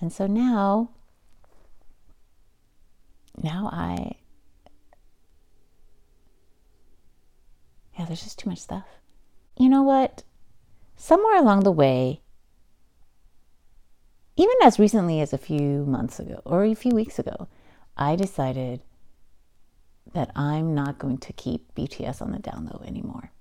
And 0.00 0.12
so 0.12 0.26
now, 0.26 0.90
now 3.42 3.68
I 3.70 4.16
yeah, 7.98 8.06
there's 8.06 8.22
just 8.22 8.38
too 8.38 8.48
much 8.48 8.60
stuff. 8.60 8.86
You 9.58 9.68
know 9.68 9.82
what? 9.82 10.22
Somewhere 10.96 11.36
along 11.36 11.64
the 11.64 11.72
way, 11.72 12.22
even 14.40 14.56
as 14.62 14.78
recently 14.78 15.20
as 15.20 15.34
a 15.34 15.38
few 15.38 15.84
months 15.84 16.18
ago 16.18 16.40
or 16.46 16.64
a 16.64 16.74
few 16.74 16.92
weeks 16.92 17.18
ago, 17.18 17.46
I 17.94 18.16
decided 18.16 18.80
that 20.14 20.30
I'm 20.34 20.74
not 20.74 20.98
going 20.98 21.18
to 21.18 21.34
keep 21.34 21.74
BTS 21.74 22.22
on 22.22 22.32
the 22.32 22.38
down 22.38 22.64
low 22.72 22.82
anymore. 22.86 23.32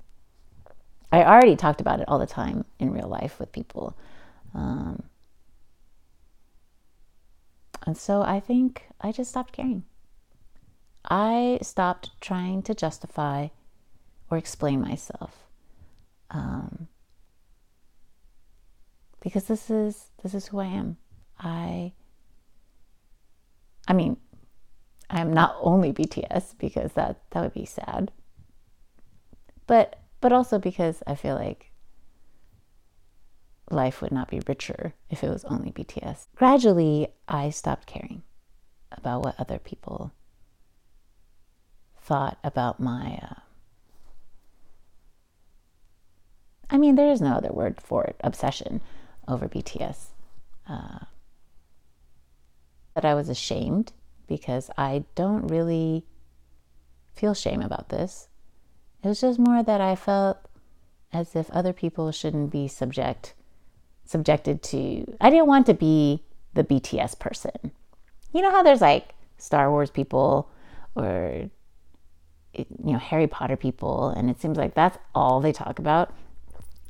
I 1.09 1.23
already 1.23 1.55
talked 1.55 1.79
about 1.79 2.01
it 2.01 2.09
all 2.09 2.19
the 2.19 2.27
time 2.27 2.65
in 2.79 2.91
real 2.91 3.07
life 3.07 3.39
with 3.39 3.53
people. 3.53 3.97
Um, 4.53 5.03
and 7.87 7.97
so 7.97 8.21
I 8.21 8.41
think 8.41 8.83
I 8.99 9.13
just 9.13 9.29
stopped 9.29 9.53
caring. 9.53 9.85
I 11.05 11.59
stopped 11.61 12.11
trying 12.19 12.61
to 12.63 12.73
justify 12.73 13.47
or 14.29 14.37
explain 14.37 14.81
myself. 14.81 15.45
Um, 16.29 16.89
because 19.21 19.45
this 19.45 19.69
is 19.69 20.07
this 20.23 20.33
is 20.33 20.47
who 20.47 20.59
I 20.59 20.65
am. 20.65 20.97
I 21.39 21.93
I 23.87 23.93
mean, 23.93 24.17
I'm 25.09 25.33
not 25.33 25.55
only 25.59 25.91
BTS 25.91 26.57
because 26.57 26.93
that 26.93 27.21
that 27.31 27.41
would 27.41 27.53
be 27.53 27.65
sad. 27.65 28.11
But 29.67 29.99
but 30.21 30.33
also 30.33 30.59
because 30.59 31.01
I 31.07 31.15
feel 31.15 31.35
like 31.35 31.71
life 33.71 34.01
would 34.01 34.11
not 34.11 34.29
be 34.29 34.41
richer 34.47 34.93
if 35.09 35.23
it 35.23 35.29
was 35.29 35.45
only 35.45 35.71
BTS. 35.71 36.27
Gradually, 36.35 37.07
I 37.27 37.49
stopped 37.49 37.87
caring 37.87 38.23
about 38.91 39.23
what 39.23 39.39
other 39.39 39.59
people 39.59 40.11
thought 42.01 42.39
about 42.43 42.79
my 42.79 43.19
uh, 43.21 43.35
I 46.71 46.77
mean, 46.77 46.95
there 46.95 47.11
is 47.11 47.21
no 47.21 47.33
other 47.33 47.51
word 47.51 47.81
for 47.81 48.03
it, 48.03 48.15
obsession 48.23 48.81
over 49.29 49.47
BTS. 49.47 50.07
Uh, 50.67 50.99
but 52.93 53.05
I 53.05 53.13
was 53.13 53.29
ashamed 53.29 53.93
because 54.27 54.69
I 54.77 55.05
don't 55.15 55.47
really 55.47 56.05
feel 57.13 57.33
shame 57.33 57.61
about 57.61 57.89
this. 57.89 58.27
It 59.03 59.07
was 59.07 59.21
just 59.21 59.39
more 59.39 59.63
that 59.63 59.81
I 59.81 59.95
felt 59.95 60.37
as 61.11 61.35
if 61.35 61.49
other 61.51 61.73
people 61.73 62.11
shouldn't 62.11 62.51
be 62.51 62.67
subject 62.67 63.33
subjected 64.05 64.63
to 64.63 65.05
I 65.21 65.29
didn't 65.29 65.47
want 65.47 65.67
to 65.67 65.73
be 65.73 66.23
the 66.53 66.63
BTS 66.63 67.17
person. 67.19 67.71
You 68.33 68.41
know 68.41 68.51
how 68.51 68.63
there's 68.63 68.81
like 68.81 69.13
Star 69.37 69.71
Wars 69.71 69.91
people 69.91 70.49
or 70.95 71.49
you 72.53 72.65
know 72.93 72.97
Harry 72.97 73.27
Potter 73.27 73.55
people 73.55 74.09
and 74.09 74.29
it 74.29 74.41
seems 74.41 74.57
like 74.57 74.73
that's 74.73 74.97
all 75.13 75.39
they 75.39 75.51
talk 75.51 75.79
about 75.79 76.13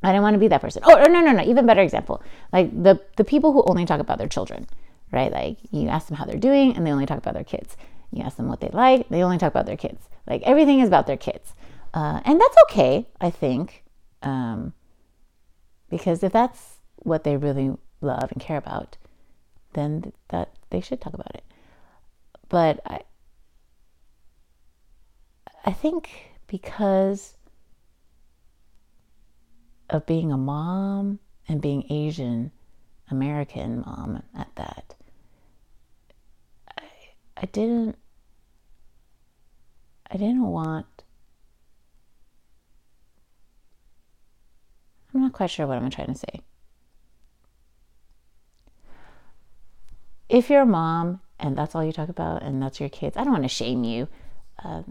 I 0.02 0.12
don't 0.12 0.22
want 0.22 0.34
to 0.34 0.38
be 0.38 0.48
that 0.48 0.60
person. 0.60 0.82
Oh, 0.84 0.94
no, 0.94 1.20
no, 1.20 1.32
no. 1.32 1.42
Even 1.42 1.66
better 1.66 1.82
example. 1.82 2.22
Like 2.52 2.70
the, 2.82 3.00
the 3.16 3.24
people 3.24 3.52
who 3.52 3.62
only 3.66 3.84
talk 3.84 4.00
about 4.00 4.18
their 4.18 4.28
children, 4.28 4.66
right? 5.12 5.30
Like 5.30 5.58
you 5.70 5.88
ask 5.88 6.08
them 6.08 6.16
how 6.16 6.24
they're 6.24 6.38
doing 6.38 6.74
and 6.76 6.86
they 6.86 6.90
only 6.90 7.06
talk 7.06 7.18
about 7.18 7.34
their 7.34 7.44
kids. 7.44 7.76
You 8.10 8.22
ask 8.22 8.36
them 8.36 8.48
what 8.48 8.60
they 8.60 8.70
like, 8.72 9.08
they 9.08 9.22
only 9.22 9.38
talk 9.38 9.52
about 9.52 9.66
their 9.66 9.76
kids. 9.76 10.08
Like 10.26 10.42
everything 10.42 10.80
is 10.80 10.88
about 10.88 11.06
their 11.06 11.16
kids. 11.16 11.54
Uh, 11.92 12.20
and 12.24 12.40
that's 12.40 12.56
okay, 12.70 13.06
I 13.20 13.30
think. 13.30 13.84
Um, 14.22 14.72
because 15.88 16.22
if 16.22 16.32
that's 16.32 16.78
what 16.96 17.24
they 17.24 17.36
really 17.36 17.76
love 18.00 18.30
and 18.32 18.40
care 18.40 18.56
about, 18.56 18.96
then 19.74 20.12
that 20.28 20.50
they 20.70 20.80
should 20.80 21.00
talk 21.00 21.14
about 21.14 21.34
it. 21.34 21.44
But 22.48 22.80
I, 22.86 23.00
I 25.64 25.72
think 25.72 26.10
because 26.46 27.36
of 29.90 30.06
being 30.06 30.32
a 30.32 30.38
mom 30.38 31.18
and 31.48 31.60
being 31.60 31.84
Asian 31.90 32.52
American 33.10 33.80
mom 33.80 34.22
at 34.36 34.54
that, 34.54 34.94
I, 36.78 36.82
I 37.36 37.46
didn't 37.46 37.98
I 40.10 40.16
didn't 40.16 40.46
want 40.46 40.86
I'm 45.12 45.22
not 45.22 45.32
quite 45.32 45.50
sure 45.50 45.66
what 45.66 45.76
I'm 45.76 45.90
trying 45.90 46.12
to 46.12 46.14
say. 46.14 46.40
If 50.28 50.48
you're 50.48 50.62
a 50.62 50.66
mom 50.66 51.20
and 51.40 51.58
that's 51.58 51.74
all 51.74 51.84
you 51.84 51.92
talk 51.92 52.08
about 52.08 52.42
and 52.42 52.62
that's 52.62 52.78
your 52.78 52.88
kids, 52.88 53.16
I 53.16 53.24
don't 53.24 53.32
want 53.32 53.42
to 53.42 53.48
shame 53.48 53.82
you. 53.82 54.06
Uh, 54.64 54.82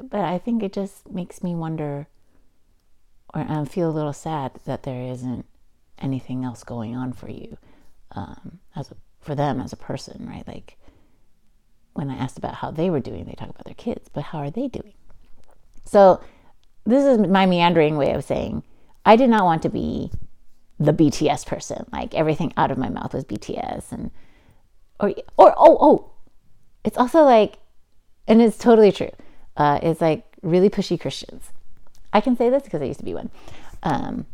but 0.00 0.20
I 0.20 0.38
think 0.38 0.62
it 0.62 0.72
just 0.72 1.10
makes 1.10 1.42
me 1.42 1.54
wonder 1.54 2.08
or 3.34 3.46
I 3.48 3.64
feel 3.64 3.88
a 3.88 3.92
little 3.92 4.12
sad 4.12 4.52
that 4.66 4.82
there 4.82 5.10
isn't 5.10 5.46
anything 5.98 6.44
else 6.44 6.64
going 6.64 6.96
on 6.96 7.12
for 7.12 7.30
you 7.30 7.56
um, 8.12 8.58
as 8.76 8.90
a, 8.90 8.96
for 9.20 9.34
them 9.34 9.60
as 9.60 9.72
a 9.72 9.76
person, 9.76 10.26
right? 10.28 10.46
Like 10.46 10.76
when 11.94 12.10
I 12.10 12.16
asked 12.16 12.38
about 12.38 12.56
how 12.56 12.70
they 12.70 12.90
were 12.90 13.00
doing, 13.00 13.24
they 13.24 13.32
talk 13.32 13.48
about 13.48 13.64
their 13.64 13.74
kids, 13.74 14.08
but 14.12 14.24
how 14.24 14.38
are 14.38 14.50
they 14.50 14.68
doing? 14.68 14.94
So 15.84 16.22
this 16.84 17.04
is 17.04 17.18
my 17.18 17.46
meandering 17.46 17.96
way 17.96 18.12
of 18.12 18.24
saying 18.24 18.62
I 19.04 19.16
did 19.16 19.30
not 19.30 19.44
want 19.44 19.62
to 19.62 19.68
be 19.68 20.10
the 20.78 20.92
BTS 20.92 21.46
person. 21.46 21.86
Like 21.92 22.14
everything 22.14 22.52
out 22.56 22.70
of 22.70 22.78
my 22.78 22.88
mouth 22.88 23.14
was 23.14 23.24
BTS 23.24 23.92
and 23.92 24.10
or 25.00 25.14
or 25.36 25.54
oh 25.56 25.78
oh, 25.80 26.10
it's 26.84 26.98
also 26.98 27.22
like, 27.22 27.58
and 28.28 28.42
it's 28.42 28.58
totally 28.58 28.92
true. 28.92 29.10
Uh, 29.56 29.78
it's 29.82 30.00
like 30.00 30.24
really 30.42 30.70
pushy 30.70 31.00
Christians 31.00 31.52
I 32.12 32.20
can 32.20 32.36
say 32.36 32.50
this 32.50 32.62
because 32.62 32.82
I 32.82 32.86
used 32.86 33.00
to 33.00 33.04
be 33.04 33.14
one. 33.14 33.30
Um, 33.82 34.26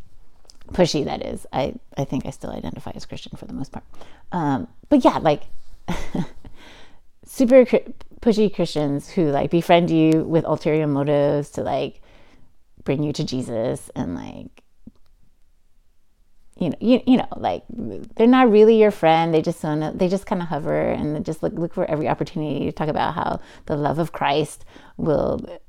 pushy, 0.73 1.05
that 1.05 1.25
is. 1.25 1.47
I, 1.53 1.75
I 1.97 2.05
think 2.05 2.27
I 2.27 2.31
still 2.31 2.51
identify 2.51 2.93
as 2.95 3.07
Christian 3.07 3.37
for 3.37 3.47
the 3.47 3.53
most 3.53 3.73
part. 3.73 3.85
Um, 4.33 4.69
but 4.89 5.05
yeah, 5.05 5.19
like 5.19 5.43
super 7.25 7.65
pushy 8.21 8.55
Christians 8.55 9.11
who 9.11 9.31
like 9.31 9.51
befriend 9.51 9.91
you 9.91 10.25
with 10.25 10.45
ulterior 10.45 10.87
motives 10.87 11.51
to 11.51 11.63
like 11.63 12.03
bring 12.85 13.03
you 13.03 13.13
to 13.13 13.25
Jesus 13.25 13.91
and 13.95 14.15
like 14.15 14.63
you 16.59 16.71
know, 16.71 16.77
you, 16.81 17.01
you 17.07 17.17
know, 17.17 17.29
like 17.37 17.63
they're 17.71 18.27
not 18.27 18.51
really 18.51 18.81
your 18.81 18.91
friend. 18.91 19.33
They 19.33 19.43
just 19.43 19.63
wanna, 19.63 19.93
they 19.95 20.09
just 20.09 20.27
kind 20.27 20.43
of 20.43 20.49
hover 20.49 20.91
and 20.91 21.25
just 21.25 21.41
look 21.41 21.53
look 21.53 21.73
for 21.73 21.89
every 21.89 22.09
opportunity 22.09 22.65
to 22.65 22.73
talk 22.73 22.89
about 22.89 23.15
how 23.15 23.41
the 23.67 23.77
love 23.77 24.01
of 24.01 24.11
Christ 24.11 24.65
will 24.97 25.61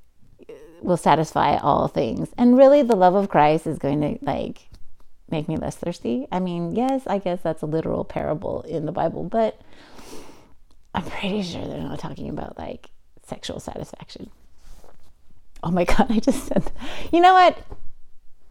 will 0.82 0.98
satisfy 0.98 1.58
all 1.58 1.88
things. 1.88 2.30
And 2.38 2.58
really, 2.58 2.82
the 2.82 2.96
love 2.96 3.16
of 3.16 3.30
Christ 3.30 3.68
is 3.68 3.78
going 3.78 4.02
to 4.02 4.26
like 4.26 4.70
make 5.30 5.48
me 5.48 5.58
less 5.58 5.76
thirsty. 5.76 6.28
I 6.32 6.40
mean, 6.40 6.76
yes, 6.76 7.04
I 7.08 7.18
guess 7.18 7.40
that's 7.42 7.62
a 7.62 7.68
literal 7.68 8.04
parable 8.04 8.62
in 8.64 8.86
the 8.86 8.92
Bible, 8.92 9.24
but 9.24 9.60
I'm 10.94 11.04
pretty 11.04 11.44
sure 11.44 11.66
they're 11.66 11.80
not 11.80 12.00
talking 12.00 12.30
about 12.30 12.58
like 12.58 12.90
sexual 13.26 13.60
satisfaction. 13.60 14.30
Oh 15.64 15.72
my 15.72 15.84
god, 15.86 16.08
I 16.10 16.20
just 16.20 16.46
said 16.46 16.64
that. 16.64 16.74
You 17.12 17.22
know 17.22 17.34
what? 17.34 17.58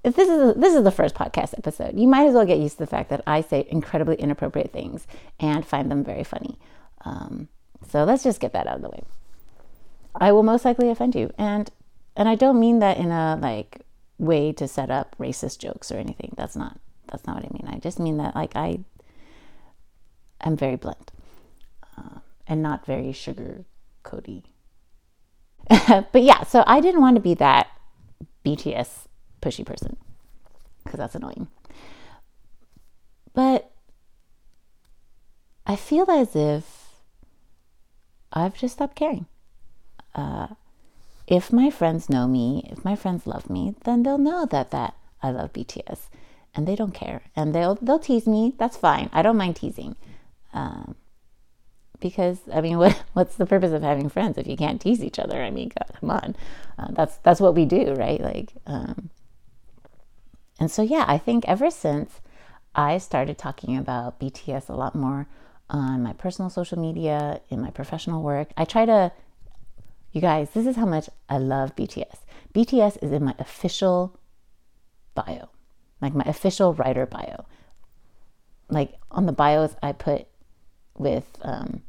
If 0.05 0.15
this 0.15 0.29
is 0.29 0.55
this 0.55 0.75
is 0.75 0.85
the 0.85 0.93
first 0.93 1.15
podcast 1.15 1.59
episode, 1.59 1.99
you 1.99 2.07
might 2.07 2.29
as 2.29 2.35
well 2.35 2.47
get 2.47 2.59
used 2.59 2.75
to 2.75 2.85
the 2.85 2.87
fact 2.87 3.11
that 3.11 3.23
I 3.27 3.41
say 3.41 3.67
incredibly 3.69 4.17
inappropriate 4.17 4.73
things 4.73 5.07
and 5.41 5.67
find 5.67 5.91
them 5.91 6.05
very 6.05 6.25
funny. 6.25 6.57
Um, 7.05 7.49
so 7.89 8.05
let's 8.05 8.23
just 8.23 8.41
get 8.41 8.53
that 8.53 8.67
out 8.67 8.77
of 8.77 8.83
the 8.83 8.91
way. 8.91 9.03
I 10.15 10.33
will 10.33 10.43
most 10.43 10.65
likely 10.65 10.89
offend 10.89 11.15
you, 11.15 11.33
and 11.37 11.71
and 12.19 12.29
I 12.29 12.35
don't 12.35 12.59
mean 12.59 12.81
that 12.81 12.99
in 12.99 13.13
a 13.13 13.39
like 13.41 13.83
way 14.19 14.53
to 14.53 14.67
set 14.67 14.91
up 14.91 15.17
racist 15.19 15.61
jokes 15.61 15.93
or 15.93 15.97
anything. 15.99 16.35
That's 16.37 16.57
not 16.57 16.79
that's 17.07 17.27
not 17.27 17.37
what 17.37 17.45
I 17.45 17.51
mean. 17.53 17.73
I 17.73 17.79
just 17.79 18.01
mean 18.01 18.19
that 18.19 18.35
like 18.35 18.57
I 18.57 18.81
am 20.41 20.57
very 20.57 20.75
blunt 20.75 21.13
uh, 21.97 22.19
and 22.47 22.61
not 22.61 22.85
very 22.85 23.13
sugar 23.13 23.65
coaty. 24.05 24.43
but 25.69 26.23
yeah, 26.23 26.43
so 26.43 26.65
I 26.67 26.81
didn't 26.81 27.01
want 27.01 27.15
to 27.17 27.23
be 27.23 27.35
that 27.35 27.69
BTS 28.45 29.07
pushy 29.41 29.65
person 29.65 29.97
because 30.83 30.99
that's 30.99 31.15
annoying. 31.15 31.47
But 33.33 33.71
I 35.65 35.77
feel 35.77 36.11
as 36.11 36.35
if 36.35 36.89
I've 38.33 38.55
just 38.55 38.75
stopped 38.75 38.97
caring. 38.97 39.27
Uh, 40.17 40.49
if 41.29 41.53
my 41.53 41.69
friends 41.69 42.09
know 42.09 42.27
me, 42.27 42.67
if 42.73 42.85
my 42.87 42.97
friends 42.97 43.27
love 43.27 43.51
me, 43.51 43.75
then 43.85 44.03
they'll 44.03 44.17
know 44.17 44.47
that 44.47 44.71
that 44.71 44.95
I 45.23 45.31
love 45.31 45.53
BTS, 45.53 46.09
and 46.55 46.67
they 46.67 46.75
don't 46.75 46.95
care, 46.95 47.21
and 47.37 47.55
they'll 47.55 47.75
they'll 47.77 47.99
tease 47.99 48.27
me. 48.27 48.55
That's 48.59 48.79
fine. 48.79 49.11
I 49.13 49.21
don't 49.21 49.37
mind 49.37 49.57
teasing, 49.57 49.95
um, 50.55 50.95
because 52.01 52.39
I 52.53 52.63
mean, 52.63 52.79
what 52.83 53.03
what's 53.13 53.37
the 53.37 53.45
purpose 53.45 53.73
of 53.73 53.83
having 53.83 54.09
friends 54.09 54.39
if 54.39 54.47
you 54.47 54.57
can't 54.57 54.81
tease 54.81 55.05
each 55.05 55.19
other? 55.19 55.43
I 55.43 55.51
mean, 55.51 55.69
God, 55.69 55.91
come 56.01 56.11
on, 56.11 56.35
uh, 56.79 56.89
that's 56.93 57.19
that's 57.19 57.41
what 57.43 57.55
we 57.55 57.67
do, 57.67 57.93
right? 57.93 58.21
Like, 58.21 58.55
um, 58.67 59.11
and 60.59 60.71
so 60.71 60.81
yeah, 60.81 61.05
I 61.07 61.19
think 61.19 61.45
ever 61.47 61.71
since 61.71 62.23
I 62.75 62.97
started 62.97 63.37
talking 63.37 63.77
about 63.77 64.19
BTS 64.19 64.71
a 64.71 64.75
lot 64.75 64.95
more 64.95 65.29
on 65.69 66.03
my 66.03 66.15
personal 66.15 66.49
social 66.49 66.79
media, 66.79 67.43
in 67.51 67.61
my 67.61 67.69
professional 67.71 68.23
work, 68.23 68.49
I 68.57 68.65
try 68.65 68.87
to 68.87 69.13
you 70.13 70.21
guys, 70.21 70.51
this 70.51 70.67
is 70.67 70.77
how 70.77 70.87
much 70.87 71.09
I 71.29 71.39
love 71.39 71.77
BTS. 71.77 72.19
BTS 72.55 73.03
is 73.03 73.13
in 73.13 73.25
my 73.25 73.35
official 73.39 74.19
bio, 75.15 75.49
like 76.01 76.15
my 76.15 76.25
official 76.25 76.75
writer 76.75 77.07
bio. 77.07 77.45
Like 78.71 78.95
on 79.11 79.27
the 79.27 79.33
bios 79.33 79.75
I 79.83 79.93
put 79.93 80.27
with, 80.97 81.27
um, 81.43 81.83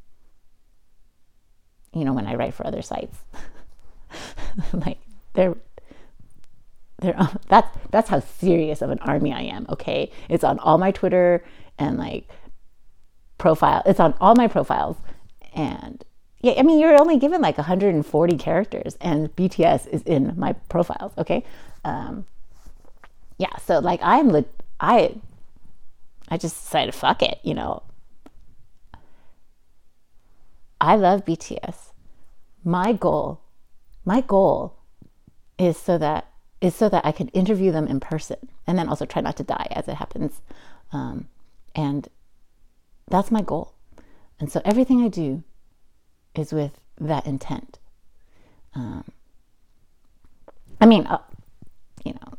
you 1.94 2.06
know, 2.06 2.14
when 2.14 2.28
I 2.28 2.36
write 2.36 2.54
for 2.54 2.66
other 2.66 2.82
sites. 2.82 3.18
like 4.74 5.00
they're 5.34 5.56
they're 7.00 7.30
that's 7.48 7.78
that's 7.92 8.10
how 8.10 8.20
serious 8.20 8.82
of 8.82 8.90
an 8.90 9.00
army 9.00 9.34
I 9.34 9.42
am. 9.42 9.66
Okay, 9.70 10.12
it's 10.28 10.44
on 10.44 10.60
all 10.60 10.78
my 10.78 10.92
Twitter 10.92 11.44
and 11.78 11.98
like 11.98 12.28
profile. 13.38 13.82
It's 13.86 14.00
on 14.00 14.14
all 14.20 14.36
my 14.36 14.48
profiles, 14.48 14.98
and 15.54 16.04
yeah, 16.42 16.54
I 16.58 16.64
mean, 16.64 16.80
you're 16.80 17.00
only 17.00 17.18
given 17.18 17.42
like 17.42 17.58
140 17.58 18.38
characters, 18.38 18.98
and 19.02 19.36
BTS 19.36 19.88
is 19.88 20.02
in 20.04 20.34
my 20.38 20.54
profiles. 20.70 21.12
Okay, 21.18 21.44
um, 21.84 22.26
yeah. 23.38 23.58
So 23.58 23.80
like, 23.80 24.00
I'm 24.02 24.32
le- 24.32 24.46
I, 24.80 25.16
I 26.30 26.38
just 26.38 26.56
decided, 26.56 26.96
fuck 26.96 27.22
it. 27.22 27.40
You 27.44 27.56
know, 27.56 27.84
I 30.80 30.96
love 30.96 31.26
BTS. 31.26 31.92
My 32.64 32.94
goal, 32.94 33.42
my 34.06 34.22
goal, 34.22 34.76
is 35.58 35.78
so 35.78 35.98
that 35.98 36.28
is 36.62 36.74
so 36.74 36.88
that 36.88 37.06
I 37.06 37.12
can 37.12 37.28
interview 37.30 37.74
them 37.74 37.86
in 37.86 38.00
person, 38.00 38.38
and 38.66 38.78
then 38.78 38.88
also 38.88 39.06
try 39.06 39.22
not 39.22 39.36
to 39.38 39.44
die 39.44 39.68
as 39.72 39.90
it 39.90 39.96
happens, 39.96 40.42
um, 40.94 41.28
and 41.76 42.08
that's 43.10 43.30
my 43.30 43.42
goal. 43.42 43.74
And 44.40 44.50
so 44.50 44.62
everything 44.64 45.04
I 45.04 45.10
do 45.10 45.44
is 46.40 46.54
with 46.54 46.80
that 47.00 47.26
intent. 47.26 47.78
Um, 48.74 49.04
I 50.82 50.86
mean, 50.86 51.06
uh, 51.08 51.20
you 52.04 52.14
know, 52.14 52.34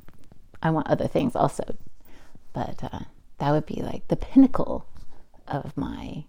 I 0.62 0.70
want 0.70 0.88
other 0.88 1.06
things 1.06 1.36
also, 1.36 1.76
but 2.52 2.82
uh, 2.82 3.00
that 3.38 3.50
would 3.52 3.66
be 3.66 3.82
like 3.82 4.08
the 4.08 4.16
pinnacle 4.16 4.86
of 5.46 5.76
my 5.76 6.24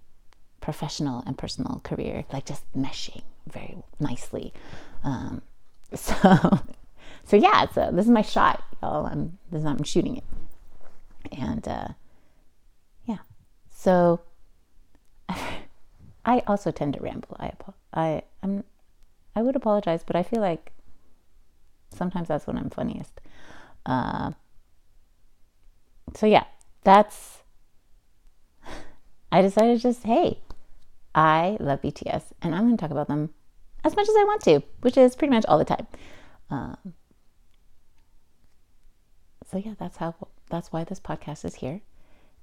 professional 0.59 1.23
and 1.25 1.37
personal 1.37 1.81
career, 1.83 2.25
like 2.31 2.45
just 2.45 2.63
meshing 2.77 3.23
very 3.47 3.77
nicely. 3.99 4.53
Um, 5.03 5.41
so, 5.93 6.15
so 7.23 7.35
yeah, 7.37 7.67
so 7.73 7.89
this 7.91 8.05
is 8.05 8.11
my 8.11 8.21
shot, 8.21 8.63
y'all. 8.81 9.05
I'm 9.05 9.37
this 9.51 9.61
is 9.61 9.65
I'm 9.65 9.83
shooting 9.83 10.17
it, 10.17 10.23
and 11.31 11.67
uh, 11.67 11.87
yeah, 13.05 13.19
so. 13.69 14.21
I 16.25 16.43
also 16.47 16.71
tend 16.71 16.93
to 16.93 16.99
ramble. 16.99 17.35
I 17.39 17.51
I 17.93 18.23
I'm 18.43 18.63
I 19.35 19.41
would 19.41 19.55
apologize, 19.55 20.03
but 20.03 20.15
I 20.15 20.23
feel 20.23 20.41
like 20.41 20.71
sometimes 21.93 22.27
that's 22.27 22.47
when 22.47 22.57
I'm 22.57 22.69
funniest. 22.69 23.19
Uh, 23.85 24.31
so 26.15 26.25
yeah, 26.25 26.45
that's. 26.83 27.39
I 29.31 29.41
decided 29.41 29.77
to 29.77 29.81
just 29.81 30.03
hey, 30.03 30.39
I 31.15 31.57
love 31.59 31.81
BTS, 31.81 32.23
and 32.41 32.53
I'm 32.53 32.65
going 32.65 32.77
to 32.77 32.81
talk 32.81 32.91
about 32.91 33.07
them 33.07 33.33
as 33.83 33.95
much 33.95 34.07
as 34.07 34.15
I 34.15 34.23
want 34.23 34.41
to, 34.43 34.61
which 34.81 34.97
is 34.97 35.15
pretty 35.15 35.33
much 35.33 35.45
all 35.47 35.57
the 35.57 35.65
time. 35.65 35.87
Um, 36.51 36.93
so 39.49 39.57
yeah, 39.57 39.73
that's 39.79 39.97
how 39.97 40.13
that's 40.49 40.71
why 40.71 40.83
this 40.83 40.99
podcast 40.99 41.45
is 41.45 41.55
here. 41.55 41.81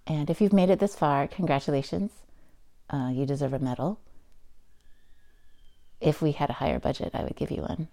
And 0.06 0.30
if 0.30 0.40
you've 0.40 0.54
made 0.54 0.70
it 0.70 0.80
this 0.80 0.96
far, 0.96 1.28
congratulations 1.28 2.10
uh, 2.90 3.10
you 3.12 3.26
deserve 3.26 3.52
a 3.52 3.58
medal. 3.58 4.00
If 6.00 6.22
we 6.22 6.32
had 6.32 6.50
a 6.50 6.54
higher 6.54 6.78
budget, 6.78 7.10
I 7.14 7.24
would 7.24 7.36
give 7.36 7.50
you 7.50 7.62
one. 7.62 7.88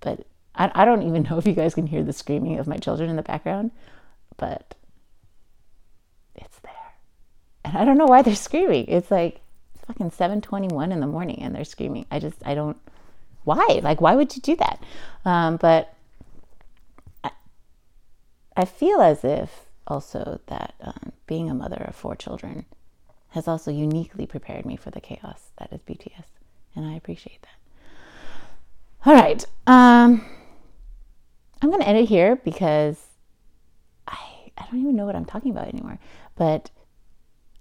But 0.00 0.26
I, 0.54 0.70
I 0.74 0.84
don't 0.84 1.02
even 1.02 1.22
know 1.30 1.38
if 1.38 1.46
you 1.46 1.54
guys 1.54 1.74
can 1.74 1.86
hear 1.86 2.02
the 2.02 2.12
screaming 2.12 2.58
of 2.58 2.66
my 2.66 2.76
children 2.76 3.10
in 3.10 3.16
the 3.16 3.22
background, 3.22 3.70
but 4.36 4.74
it's 6.34 6.58
there. 6.60 6.72
And 7.64 7.76
I 7.76 7.84
don't 7.84 7.98
know 7.98 8.06
why 8.06 8.22
they're 8.22 8.34
screaming. 8.34 8.86
It's 8.88 9.10
like 9.10 9.40
fucking 9.86 10.10
7:21 10.10 10.92
in 10.92 11.00
the 11.00 11.06
morning 11.06 11.42
and 11.42 11.54
they're 11.54 11.64
screaming. 11.64 12.06
I 12.10 12.18
just 12.18 12.36
I 12.44 12.54
don't 12.54 12.78
why? 13.44 13.80
Like 13.82 14.00
why 14.00 14.14
would 14.14 14.34
you 14.36 14.42
do 14.42 14.56
that? 14.56 14.82
Um, 15.24 15.56
but 15.56 15.94
I, 17.24 17.30
I 18.56 18.64
feel 18.64 19.00
as 19.00 19.24
if 19.24 19.66
also 19.86 20.40
that 20.46 20.74
um, 20.80 21.12
being 21.26 21.50
a 21.50 21.54
mother 21.54 21.84
of 21.88 21.94
four 21.94 22.14
children 22.14 22.66
has 23.32 23.48
also 23.48 23.70
uniquely 23.70 24.26
prepared 24.26 24.66
me 24.66 24.76
for 24.76 24.90
the 24.90 25.00
chaos 25.00 25.50
that 25.58 25.72
is 25.72 25.80
BTS. 25.82 26.24
And 26.76 26.86
I 26.86 26.94
appreciate 26.94 27.42
that. 27.42 29.06
All 29.06 29.14
right. 29.14 29.44
Um, 29.66 30.24
I'm 31.60 31.70
going 31.70 31.80
to 31.80 31.88
end 31.88 31.98
it 31.98 32.08
here 32.08 32.36
because 32.36 32.98
I, 34.06 34.18
I 34.56 34.66
don't 34.70 34.80
even 34.80 34.94
know 34.94 35.06
what 35.06 35.16
I'm 35.16 35.24
talking 35.24 35.50
about 35.50 35.68
anymore. 35.68 35.98
But 36.36 36.70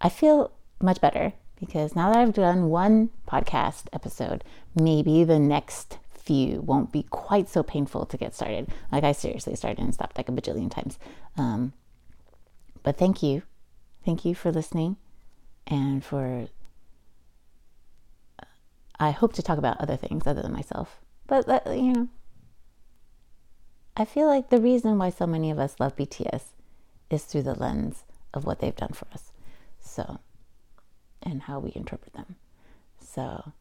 I 0.01 0.09
feel 0.09 0.51
much 0.81 0.99
better 0.99 1.33
because 1.57 1.95
now 1.95 2.11
that 2.11 2.19
I've 2.19 2.33
done 2.33 2.69
one 2.69 3.09
podcast 3.25 3.85
episode, 3.93 4.43
maybe 4.75 5.23
the 5.23 5.39
next 5.39 5.99
few 6.13 6.59
won't 6.61 6.91
be 6.91 7.03
quite 7.03 7.47
so 7.47 7.63
painful 7.63 8.05
to 8.07 8.17
get 8.17 8.35
started. 8.35 8.67
Like 8.91 9.05
I 9.05 9.13
seriously 9.13 9.55
started 9.55 9.79
and 9.81 9.93
stopped 9.93 10.17
like 10.17 10.27
a 10.27 10.33
bajillion 10.33 10.69
times. 10.69 10.99
Um, 11.37 11.71
but 12.83 12.97
thank 12.97 13.23
you. 13.23 13.43
Thank 14.03 14.25
you 14.25 14.35
for 14.35 14.51
listening 14.51 14.97
and 15.67 16.03
for 16.03 16.47
I 18.99 19.11
hope 19.11 19.33
to 19.33 19.41
talk 19.41 19.57
about 19.57 19.81
other 19.81 19.97
things 19.97 20.27
other 20.27 20.41
than 20.41 20.53
myself. 20.53 21.01
But 21.25 21.47
you 21.67 21.93
know, 21.93 22.07
I 23.97 24.05
feel 24.05 24.27
like 24.27 24.49
the 24.49 24.61
reason 24.61 24.97
why 24.97 25.09
so 25.09 25.25
many 25.25 25.49
of 25.49 25.59
us 25.59 25.79
love 25.79 25.95
BTS 25.95 26.43
is 27.09 27.23
through 27.23 27.43
the 27.43 27.55
lens 27.55 28.03
of 28.33 28.45
what 28.45 28.59
they've 28.59 28.75
done 28.75 28.93
for 28.93 29.07
us. 29.13 29.31
So, 29.79 30.19
and 31.23 31.41
how 31.43 31.59
we 31.59 31.71
interpret 31.75 32.13
them. 32.13 32.35
So, 32.99 33.53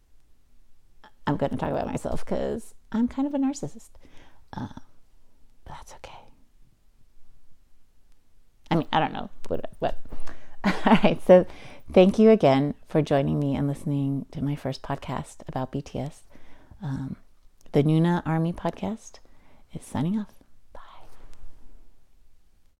I'm 1.26 1.36
going 1.36 1.50
to 1.50 1.56
talk 1.56 1.70
about 1.70 1.86
myself 1.86 2.24
because 2.24 2.74
I'm 2.92 3.08
kind 3.08 3.26
of 3.26 3.34
a 3.34 3.38
narcissist. 3.38 3.90
Uh, 4.52 4.68
but 5.64 5.74
that's 5.74 5.94
okay. 5.94 6.18
I 8.70 8.76
mean, 8.76 8.86
I 8.92 9.00
don't 9.00 9.12
know 9.12 9.30
what. 9.48 9.64
what. 9.78 9.98
All 10.64 10.98
right. 11.02 11.20
So, 11.26 11.46
Thank 11.92 12.20
you 12.20 12.30
again 12.30 12.74
for 12.86 13.02
joining 13.02 13.40
me 13.40 13.56
and 13.56 13.66
listening 13.66 14.26
to 14.30 14.44
my 14.44 14.54
first 14.54 14.80
podcast 14.80 15.38
about 15.48 15.72
BTS. 15.72 16.20
Um, 16.80 17.16
the 17.72 17.82
Nuna 17.82 18.22
Army 18.24 18.52
podcast 18.52 19.18
is 19.74 19.84
signing 19.84 20.16
off. 20.16 20.39